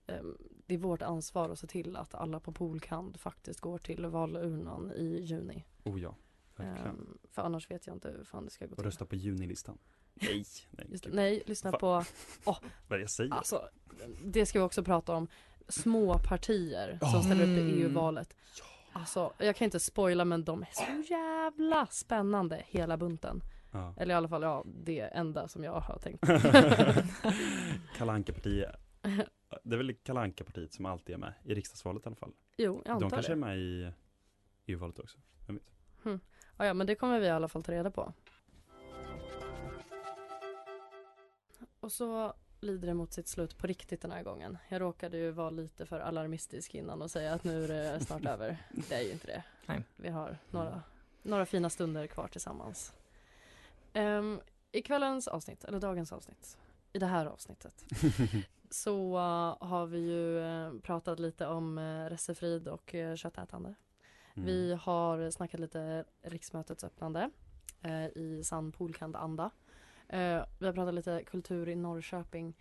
eh, 0.07 0.23
det 0.65 0.73
är 0.73 0.77
vårt 0.77 1.01
ansvar 1.01 1.49
att 1.49 1.59
se 1.59 1.67
till 1.67 1.97
att 1.97 2.15
alla 2.15 2.39
på 2.39 2.51
Polkand 2.51 3.19
faktiskt 3.19 3.59
går 3.59 3.77
till 3.77 4.05
valurnan 4.05 4.91
i 4.91 5.21
juni. 5.21 5.65
Oh 5.83 6.01
ja, 6.01 6.15
Ehm, 6.61 7.17
för 7.31 7.41
annars 7.41 7.71
vet 7.71 7.87
jag 7.87 7.95
inte 7.95 8.09
hur 8.09 8.23
fan 8.23 8.45
det 8.45 8.51
ska 8.51 8.65
gå 8.65 8.71
Och 8.71 8.77
till. 8.77 8.85
rösta 8.85 9.05
på 9.05 9.15
junilistan. 9.15 9.77
Nej, 10.13 10.43
nej. 10.71 10.87
Just 10.89 11.03
det. 11.03 11.09
Nej, 11.13 11.43
lyssna 11.45 11.71
Fan. 11.71 11.79
på, 11.79 11.87
Vad 12.43 12.55
är 12.89 12.95
det 12.97 12.99
jag 12.99 13.09
säger? 13.09 13.33
alltså, 13.33 13.69
det 14.23 14.45
ska 14.45 14.59
vi 14.59 14.65
också 14.65 14.83
prata 14.83 15.13
om, 15.15 15.27
små 15.67 16.19
partier 16.19 16.97
som 17.01 17.09
Ja. 17.13 17.21
ställer 17.23 17.43
upp 17.43 17.57
i. 17.59 17.81
EU-valet. 17.81 18.35
Alltså, 18.93 19.33
jag 19.37 19.55
kan 19.55 19.65
inte 19.65 19.79
spoila 19.79 20.25
men 20.25 20.43
de 20.43 20.61
är 20.61 20.69
så 20.71 21.13
jävla 21.13 21.87
spännande 21.87 22.63
hela 22.67 22.97
bunten. 22.97 23.41
Ja. 23.71 23.93
Eller 23.97 24.13
i 24.13 24.17
alla 24.17 24.27
fall, 24.27 24.41
ja, 24.41 24.63
det 24.65 24.99
enda 24.99 25.47
som 25.47 25.63
jag 25.63 25.79
har 25.79 25.97
tänkt. 25.99 26.23
Kalle 27.97 28.23
partiet 28.23 28.75
Det 29.63 29.75
är 29.75 29.77
väl 29.77 29.93
Kalle 30.03 30.31
partiet 30.31 30.73
som 30.73 30.85
alltid 30.85 31.13
är 31.15 31.19
med 31.19 31.33
i 31.45 31.55
riksdagsvalet 31.55 32.05
i 32.05 32.07
alla 32.07 32.15
fall. 32.15 32.33
Jo, 32.57 32.81
jag 32.85 32.99
De 32.99 33.03
antar 33.03 33.09
kanske 33.09 33.31
det. 33.31 33.33
är 33.33 33.39
med 33.39 33.57
i 33.59 33.91
EU-valet 34.65 34.99
också. 34.99 35.17
Vem 35.47 35.55
vet? 36.03 36.21
Ja, 36.61 36.67
ja, 36.67 36.73
men 36.73 36.87
det 36.87 36.95
kommer 36.95 37.19
vi 37.19 37.25
i 37.25 37.29
alla 37.29 37.47
fall 37.47 37.63
ta 37.63 37.71
reda 37.71 37.91
på. 37.91 38.13
Och 41.79 41.91
så 41.91 42.33
lider 42.59 42.87
det 42.87 42.93
mot 42.93 43.13
sitt 43.13 43.27
slut 43.27 43.57
på 43.57 43.67
riktigt 43.67 44.01
den 44.01 44.11
här 44.11 44.23
gången. 44.23 44.57
Jag 44.69 44.81
råkade 44.81 45.17
ju 45.17 45.31
vara 45.31 45.49
lite 45.49 45.85
för 45.85 45.99
alarmistisk 45.99 46.75
innan 46.75 47.01
och 47.01 47.11
säga 47.11 47.33
att 47.33 47.43
nu 47.43 47.63
är 47.63 47.67
det 47.67 47.99
snart 47.99 48.25
över. 48.25 48.57
Det 48.89 48.95
är 48.95 49.01
ju 49.01 49.11
inte 49.11 49.27
det. 49.27 49.43
Nej. 49.65 49.83
Vi 49.95 50.09
har 50.09 50.37
några, 50.49 50.81
några 51.21 51.45
fina 51.45 51.69
stunder 51.69 52.07
kvar 52.07 52.27
tillsammans. 52.27 52.93
Um, 53.93 54.41
I 54.71 54.81
kvällens 54.81 55.27
avsnitt, 55.27 55.63
eller 55.63 55.79
dagens 55.79 56.11
avsnitt, 56.11 56.57
i 56.93 56.99
det 56.99 57.05
här 57.05 57.25
avsnittet, 57.25 57.85
så 58.69 59.17
uh, 59.17 59.67
har 59.67 59.85
vi 59.85 59.99
ju 59.99 60.39
uh, 60.39 60.81
pratat 60.81 61.19
lite 61.19 61.47
om 61.47 61.77
uh, 61.77 62.09
resefrid 62.09 62.67
och 62.67 62.93
uh, 62.93 63.15
köttätande. 63.15 63.75
Mm. 64.33 64.45
Vi 64.45 64.73
har 64.81 65.31
snackat 65.31 65.59
lite 65.59 66.05
riksmötets 66.21 66.83
öppnande 66.83 67.29
eh, 67.81 68.05
i 68.05 68.41
sann 68.43 68.71
Polkand-anda. 68.71 69.51
Eh, 70.07 70.43
vi 70.59 70.65
har 70.65 70.73
pratat 70.73 70.93
lite 70.93 71.23
kultur 71.23 71.69
i 71.69 71.75
Norrköping. 71.75 72.53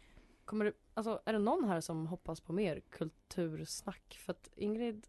Kommer 0.45 0.65
det, 0.65 0.73
alltså, 0.95 1.21
är 1.25 1.33
det 1.33 1.39
någon 1.39 1.65
här 1.65 1.81
som 1.81 2.07
hoppas 2.07 2.41
på 2.41 2.53
mer 2.53 2.81
kultursnack? 2.91 4.19
För 4.25 4.33
att 4.33 4.51
Ingrid 4.57 5.07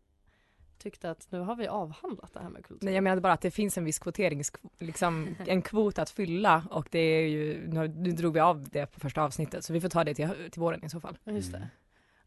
tyckte 0.78 1.10
att 1.10 1.28
nu 1.32 1.40
har 1.40 1.56
vi 1.56 1.68
avhandlat 1.68 2.34
det 2.34 2.40
här 2.40 2.50
med 2.50 2.66
kultur. 2.66 2.86
Nej, 2.86 2.94
jag 2.94 3.04
menade 3.04 3.22
bara 3.22 3.34
att 3.34 3.42
det 3.42 3.52
finns 3.52 3.78
en 3.78 3.86
viss 3.86 4.00
kvoterings, 4.00 4.52
liksom 4.78 5.36
en 5.48 5.62
kvot 5.62 6.00
att 6.00 6.10
fylla 6.10 6.68
och 6.72 6.88
det 6.92 7.00
är 7.00 7.28
ju, 7.28 7.68
nu, 7.68 7.88
nu 7.88 8.12
drog 8.12 8.34
vi 8.34 8.40
av 8.40 8.70
det 8.70 8.86
på 8.86 9.00
första 9.00 9.24
avsnittet 9.24 9.66
så 9.66 9.74
vi 9.74 9.82
får 9.82 9.90
ta 9.90 10.04
det 10.04 10.14
till, 10.14 10.30
till 10.52 10.62
våren 10.62 10.86
i 10.86 10.90
så 10.90 11.00
fall. 11.00 11.18
Just 11.24 11.52
det. 11.52 11.68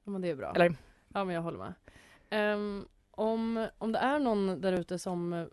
Ja, 0.05 0.11
men 0.11 0.23
det 0.23 0.29
är 0.29 0.35
bra. 0.35 0.53
Eller? 0.55 0.77
Ja, 1.09 1.25
men 1.25 1.35
jag 1.35 1.43
håller 1.43 1.59
med. 1.59 1.75
Ehm, 2.31 2.89
om, 3.17 3.69
om 3.79 3.93
det 3.93 3.99
är 3.99 4.19
någon 4.19 4.61
där 4.61 4.73
ute 4.73 4.99
som 4.99 5.33
eh, 5.33 5.47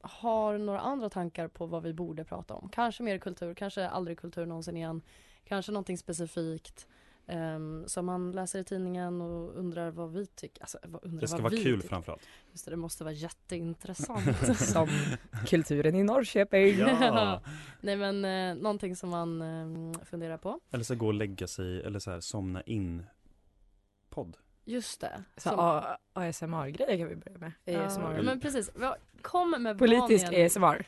har 0.00 0.58
några 0.58 0.80
andra 0.80 1.10
tankar 1.10 1.48
på 1.48 1.66
vad 1.66 1.82
vi 1.82 1.92
borde 1.92 2.24
prata 2.24 2.54
om, 2.54 2.68
kanske 2.68 3.02
mer 3.02 3.18
kultur, 3.18 3.54
kanske 3.54 3.88
aldrig 3.88 4.18
kultur 4.18 4.46
någonsin 4.46 4.76
igen, 4.76 5.02
kanske 5.44 5.72
någonting 5.72 5.98
specifikt 5.98 6.86
um, 7.26 7.84
som 7.86 8.06
man 8.06 8.32
läser 8.32 8.58
i 8.58 8.64
tidningen 8.64 9.20
och 9.20 9.58
undrar 9.58 9.90
vad 9.90 10.12
vi 10.12 10.26
tycker. 10.26 10.62
Alltså, 10.62 10.78
vad, 10.82 11.04
undrar 11.04 11.20
Det 11.20 11.28
ska 11.28 11.36
vad 11.36 11.42
vara 11.42 11.50
vi 11.50 11.64
kul 11.64 11.80
tycker. 11.80 11.88
framförallt. 11.88 12.22
Just 12.52 12.64
det, 12.64 12.70
det 12.70 12.76
måste 12.76 13.04
vara 13.04 13.14
jätteintressant. 13.14 14.58
Som 14.58 14.88
kulturen 15.46 15.94
i 15.94 16.02
Norrköping. 16.02 16.78
Ja. 16.78 17.42
Nej 17.80 17.96
men 17.96 18.24
eh, 18.24 18.62
någonting 18.62 18.96
som 18.96 19.10
man 19.10 19.42
eh, 19.42 20.00
funderar 20.04 20.38
på. 20.38 20.60
Eller 20.70 20.84
så 20.84 20.94
gå 20.94 21.06
och 21.06 21.14
lägga 21.14 21.46
sig 21.46 21.82
eller 21.82 21.98
så 21.98 22.10
här 22.10 22.20
somna 22.20 22.62
in 22.62 23.06
podd. 24.08 24.36
Just 24.68 25.00
det. 25.00 25.22
Så 25.36 25.48
Som- 25.50 25.58
A- 25.58 25.96
ASMR-grejer 26.14 26.98
kan 26.98 27.08
vi 27.08 27.16
börja 27.16 27.38
med. 27.38 27.52
Ja, 27.64 27.80
ASMR. 27.86 28.22
men 28.22 28.40
precis. 28.40 28.70
Kom 29.22 29.50
med 29.62 29.78
Politisk 29.78 30.24
varningen. 30.24 30.46
ASMR. 30.46 30.86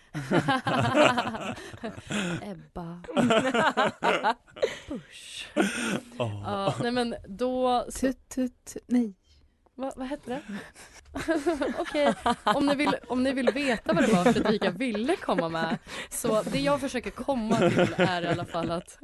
Ebba. 2.42 3.00
Bush. 4.88 5.46
Åh. 6.18 6.42
Ja, 6.44 6.74
nej 6.82 6.92
men 6.92 7.14
då... 7.28 7.84
Tut, 8.00 8.28
tut, 8.28 8.76
nej. 8.86 9.14
Va, 9.74 9.92
vad 9.96 10.06
hette 10.06 10.30
det? 10.30 10.42
Okej, 11.78 12.14
om, 12.44 12.66
ni 12.66 12.74
vill, 12.74 12.96
om 13.08 13.22
ni 13.22 13.32
vill 13.32 13.50
veta 13.54 13.92
vad 13.92 14.04
det 14.04 14.12
var 14.12 14.32
Fredrika 14.32 14.70
ville 14.70 15.16
komma 15.16 15.48
med. 15.48 15.78
Så 16.10 16.42
det 16.42 16.58
jag 16.60 16.80
försöker 16.80 17.10
komma 17.10 17.56
till 17.56 17.94
är 17.96 18.22
i 18.22 18.26
alla 18.26 18.44
fall 18.44 18.70
att, 18.70 18.98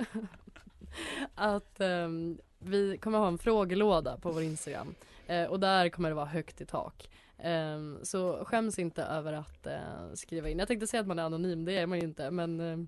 att 1.34 1.80
ehm, 1.80 2.38
vi 2.64 2.98
kommer 2.98 3.18
ha 3.18 3.28
en 3.28 3.38
frågelåda 3.38 4.16
på 4.16 4.30
vår 4.30 4.42
Instagram. 4.42 4.94
Eh, 5.26 5.44
och 5.44 5.60
där 5.60 5.88
kommer 5.88 6.08
det 6.08 6.14
vara 6.14 6.26
högt 6.26 6.60
i 6.60 6.66
tak. 6.66 7.10
Eh, 7.38 7.78
så 8.02 8.44
skäms 8.44 8.78
inte 8.78 9.02
över 9.02 9.32
att 9.32 9.66
eh, 9.66 10.12
skriva 10.14 10.48
in. 10.48 10.58
Jag 10.58 10.68
tänkte 10.68 10.86
säga 10.86 11.00
att 11.00 11.06
man 11.06 11.18
är 11.18 11.22
anonym, 11.22 11.64
det 11.64 11.78
är 11.78 11.86
man 11.86 11.98
ju 11.98 12.04
inte. 12.04 12.30
Men 12.30 12.60
eh, 12.60 12.78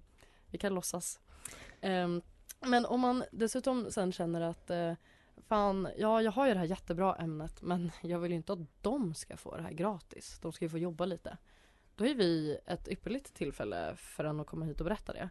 vi 0.50 0.58
kan 0.58 0.74
låtsas. 0.74 1.20
Ehm, 1.80 2.22
men 2.60 2.86
om 2.86 3.00
man 3.00 3.24
dessutom 3.30 3.90
sen 3.90 4.12
känner 4.12 4.40
att 4.40 4.70
eh, 4.70 4.92
Fan, 5.48 5.88
ja 5.96 6.22
jag 6.22 6.32
har 6.32 6.46
ju 6.46 6.52
det 6.52 6.58
här 6.58 6.66
jättebra 6.66 7.14
ämnet 7.14 7.62
men 7.62 7.90
jag 8.02 8.18
vill 8.18 8.30
ju 8.30 8.36
inte 8.36 8.52
att 8.52 8.82
de 8.82 9.14
ska 9.14 9.36
få 9.36 9.56
det 9.56 9.62
här 9.62 9.72
gratis. 9.72 10.38
De 10.42 10.52
ska 10.52 10.64
ju 10.64 10.68
få 10.68 10.78
jobba 10.78 11.04
lite. 11.04 11.36
Då 11.96 12.06
är 12.06 12.14
vi 12.14 12.58
ett 12.66 12.88
ypperligt 12.88 13.34
tillfälle 13.34 13.96
för 13.96 14.24
en 14.24 14.40
att 14.40 14.46
komma 14.46 14.64
hit 14.64 14.80
och 14.80 14.84
berätta 14.84 15.12
det. 15.12 15.30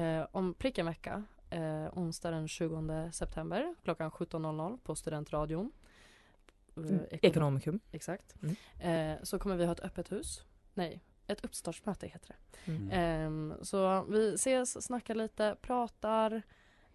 Eh, 0.00 0.26
om 0.32 0.54
prick 0.54 0.78
en 0.78 0.86
vecka, 0.86 1.24
eh, 1.50 1.98
onsdag 1.98 2.30
den 2.30 2.48
20 2.48 3.10
september 3.12 3.74
klockan 3.84 4.10
17.00 4.10 4.78
på 4.82 4.94
Studentradion. 4.96 5.72
Eh, 6.76 6.82
Mm, 6.82 6.88
Ekon- 6.98 7.18
Ekonomikum. 7.22 7.80
Exakt. 7.92 8.34
Mm. 8.42 8.56
Eh, 9.16 9.22
så 9.22 9.38
kommer 9.38 9.56
vi 9.56 9.64
ha 9.64 9.72
ett 9.72 9.80
öppet 9.80 10.12
hus. 10.12 10.44
Nej, 10.74 11.00
ett 11.26 11.44
uppstartsmöte 11.44 12.06
heter 12.06 12.28
det. 12.28 12.70
Mm. 12.72 12.90
Ehm, 12.92 13.54
så 13.62 14.02
vi 14.02 14.34
ses, 14.34 14.84
snackar 14.84 15.14
lite, 15.14 15.56
pratar, 15.62 16.42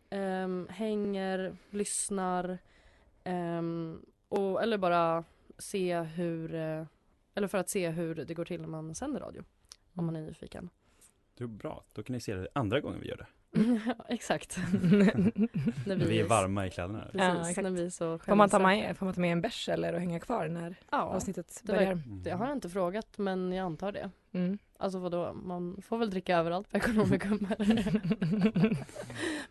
ehm, 0.10 0.68
hänger, 0.70 1.58
lyssnar. 1.70 2.58
ehm, 3.24 4.06
och, 4.30 4.64
eller 4.64 4.78
bara 4.78 5.24
se 5.58 6.00
hur, 6.02 6.54
eh, 6.56 6.86
eller 7.36 7.48
för 7.48 7.58
att 7.58 7.70
se 7.70 7.90
hur 7.90 8.16
det 8.16 8.34
går 8.34 8.46
till 8.46 8.62
när 8.62 8.68
man 8.68 8.96
sänder 8.96 9.20
radio. 9.20 9.44
Om 9.94 10.06
man 10.06 10.16
är 10.16 10.22
nyfiken. 10.22 10.70
Det 11.38 11.44
är 11.44 11.48
bra, 11.48 11.84
då 11.94 12.04
kan 12.04 12.14
ni 12.14 12.20
se 12.20 12.36
det 12.36 12.48
andra 12.54 12.80
gången 12.80 13.00
vi 13.02 13.08
gör 13.08 13.18
det. 13.18 13.28
Ja, 13.54 13.96
Exakt. 14.10 14.58
När 15.86 15.96
vi 15.96 16.20
är 16.20 16.28
varma 16.28 16.68
i 16.68 16.70
kläderna. 16.70 17.00
Precis, 17.00 17.20
Ja, 17.22 17.40
exakt. 17.50 17.64
när 17.64 17.72
vi 17.72 17.86
är 17.86 17.90
så 17.90 18.18
Får 18.18 18.36
man, 18.36 18.50
ta 18.50 18.60
med, 18.60 18.98
får 18.98 19.06
man 19.06 19.16
ta 19.16 19.22
med 19.22 19.32
en 19.32 19.42
bärs 19.42 19.70
eller 19.70 19.94
och 19.94 20.00
hänga 20.00 20.20
kvar 20.20 20.48
när 20.48 20.76
Ja, 20.92 21.02
avsnittet 21.02 21.62
det, 21.64 21.72
var, 21.72 21.80
börjar? 21.80 22.02
det 22.24 22.32
har 22.32 22.46
jag 22.46 22.56
inte 22.58 22.70
frågat 22.70 23.18
men 23.18 23.52
jag 23.52 23.66
antar 23.66 23.92
det. 23.92 24.12
Mm. 24.32 24.58
Alltså 24.78 25.00
vadå, 25.00 25.34
man 25.34 25.82
får 25.82 25.98
väl 25.98 26.10
dricka 26.10 26.38
överallt 26.38 26.70
på 26.72 26.78
Ekonomikum 26.78 27.48
eller? 27.60 28.02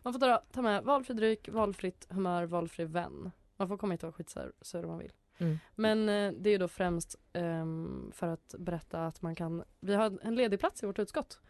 Man 0.02 0.12
får 0.12 0.20
ta, 0.20 0.42
ta 0.52 0.62
med 0.62 0.84
valfri 0.84 1.14
dryck, 1.14 1.48
valfritt 1.48 2.06
humör, 2.10 2.44
valfri 2.44 2.84
vän. 2.84 3.30
Man 3.56 3.68
får 3.68 3.76
komma 3.76 3.92
hit 3.94 4.02
och 4.02 4.06
vara 4.06 4.12
skitsur 4.12 4.84
om 4.84 4.88
man 4.90 4.98
vill. 4.98 5.12
Mm. 5.38 5.58
Men 5.74 6.08
eh, 6.08 6.32
det 6.38 6.50
är 6.50 6.52
ju 6.52 6.58
då 6.58 6.68
främst 6.68 7.16
ehm, 7.32 8.10
för 8.14 8.28
att 8.28 8.54
berätta 8.58 9.06
att 9.06 9.22
man 9.22 9.34
kan, 9.34 9.64
vi 9.80 9.94
har 9.94 10.18
en 10.22 10.34
ledig 10.34 10.60
plats 10.60 10.82
i 10.82 10.86
vårt 10.86 10.98
utskott. 10.98 11.40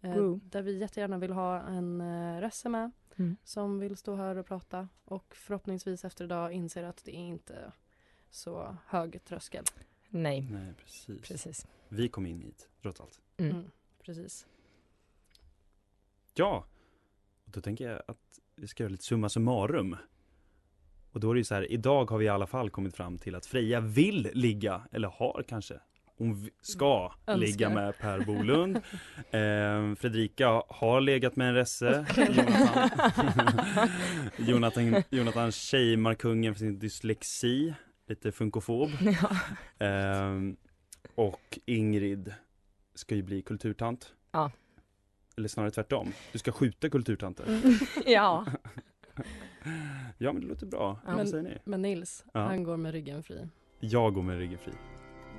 Eh, 0.00 0.36
där 0.42 0.62
vi 0.62 0.78
jättegärna 0.78 1.18
vill 1.18 1.32
ha 1.32 1.60
en 1.60 2.00
eh, 2.00 2.40
resse 2.40 2.68
med 2.68 2.90
Mm. 3.16 3.36
som 3.44 3.78
vill 3.78 3.96
stå 3.96 4.14
här 4.14 4.36
och 4.38 4.46
prata 4.46 4.88
och 5.04 5.34
förhoppningsvis 5.34 6.04
efter 6.04 6.24
idag 6.24 6.52
inser 6.52 6.82
att 6.84 7.04
det 7.04 7.16
är 7.16 7.20
inte 7.20 7.72
så 8.30 8.76
hög 8.86 9.24
tröskel. 9.24 9.64
Nej. 10.08 10.40
Nej, 10.50 10.74
precis. 10.84 11.28
Precis. 11.28 11.66
Vi 11.88 12.08
kom 12.08 12.26
in 12.26 12.40
hit, 12.40 12.68
trots 12.82 13.00
allt. 13.00 13.20
Mm. 13.36 13.50
Mm, 13.56 13.70
precis. 14.02 14.46
Ja, 16.34 16.64
och 17.44 17.50
då 17.50 17.60
tänker 17.60 17.90
jag 17.90 18.02
att 18.08 18.40
vi 18.56 18.66
ska 18.68 18.82
göra 18.82 18.90
lite 18.90 19.04
summa 19.04 19.28
summarum. 19.28 19.96
Och 21.12 21.20
då 21.20 21.30
är 21.30 21.34
det 21.34 21.40
ju 21.40 21.44
så 21.44 21.54
här, 21.54 21.72
idag 21.72 22.10
har 22.10 22.18
vi 22.18 22.24
i 22.24 22.28
alla 22.28 22.46
fall 22.46 22.70
kommit 22.70 22.96
fram 22.96 23.18
till 23.18 23.34
att 23.34 23.46
Freja 23.46 23.80
vill 23.80 24.30
ligga, 24.34 24.88
eller 24.92 25.08
har 25.08 25.44
kanske, 25.48 25.80
hon 26.20 26.48
ska 26.62 27.12
Önskar. 27.26 27.36
ligga 27.36 27.70
med 27.70 27.98
Per 27.98 28.20
Bolund. 28.24 28.76
Eh, 29.30 29.94
Fredrika 29.94 30.62
har 30.68 31.00
legat 31.00 31.36
med 31.36 31.48
en 31.48 31.54
resse. 31.54 32.06
Jonathan, 34.38 34.84
Jonathan, 34.86 35.02
Jonathan 35.10 35.52
shamear 35.52 36.14
kungen 36.14 36.54
för 36.54 36.58
sin 36.58 36.78
dyslexi, 36.78 37.74
lite 38.08 38.32
funkofob. 38.32 38.90
Ja. 39.78 39.86
Eh, 39.86 40.34
och 41.14 41.58
Ingrid 41.66 42.34
ska 42.94 43.14
ju 43.14 43.22
bli 43.22 43.42
kulturtant. 43.42 44.14
Ja. 44.32 44.50
Eller 45.36 45.48
snarare 45.48 45.70
tvärtom. 45.70 46.12
Du 46.32 46.38
ska 46.38 46.52
skjuta 46.52 46.88
kulturtanter. 46.90 47.60
ja. 48.06 48.46
Ja 50.18 50.32
men 50.32 50.40
det 50.42 50.48
låter 50.48 50.66
bra. 50.66 51.00
Ja. 51.06 51.16
Vad 51.16 51.28
säger 51.28 51.42
ni? 51.42 51.58
Men 51.64 51.82
Nils, 51.82 52.24
Ja. 52.34 52.40
han 52.40 52.64
går 52.64 52.76
med 52.76 52.92
ryggen 52.92 53.22
fri. 53.22 53.48
Jag 53.80 54.14
går 54.14 54.22
med 54.22 54.38
ryggen 54.38 54.58
fri. 54.58 54.72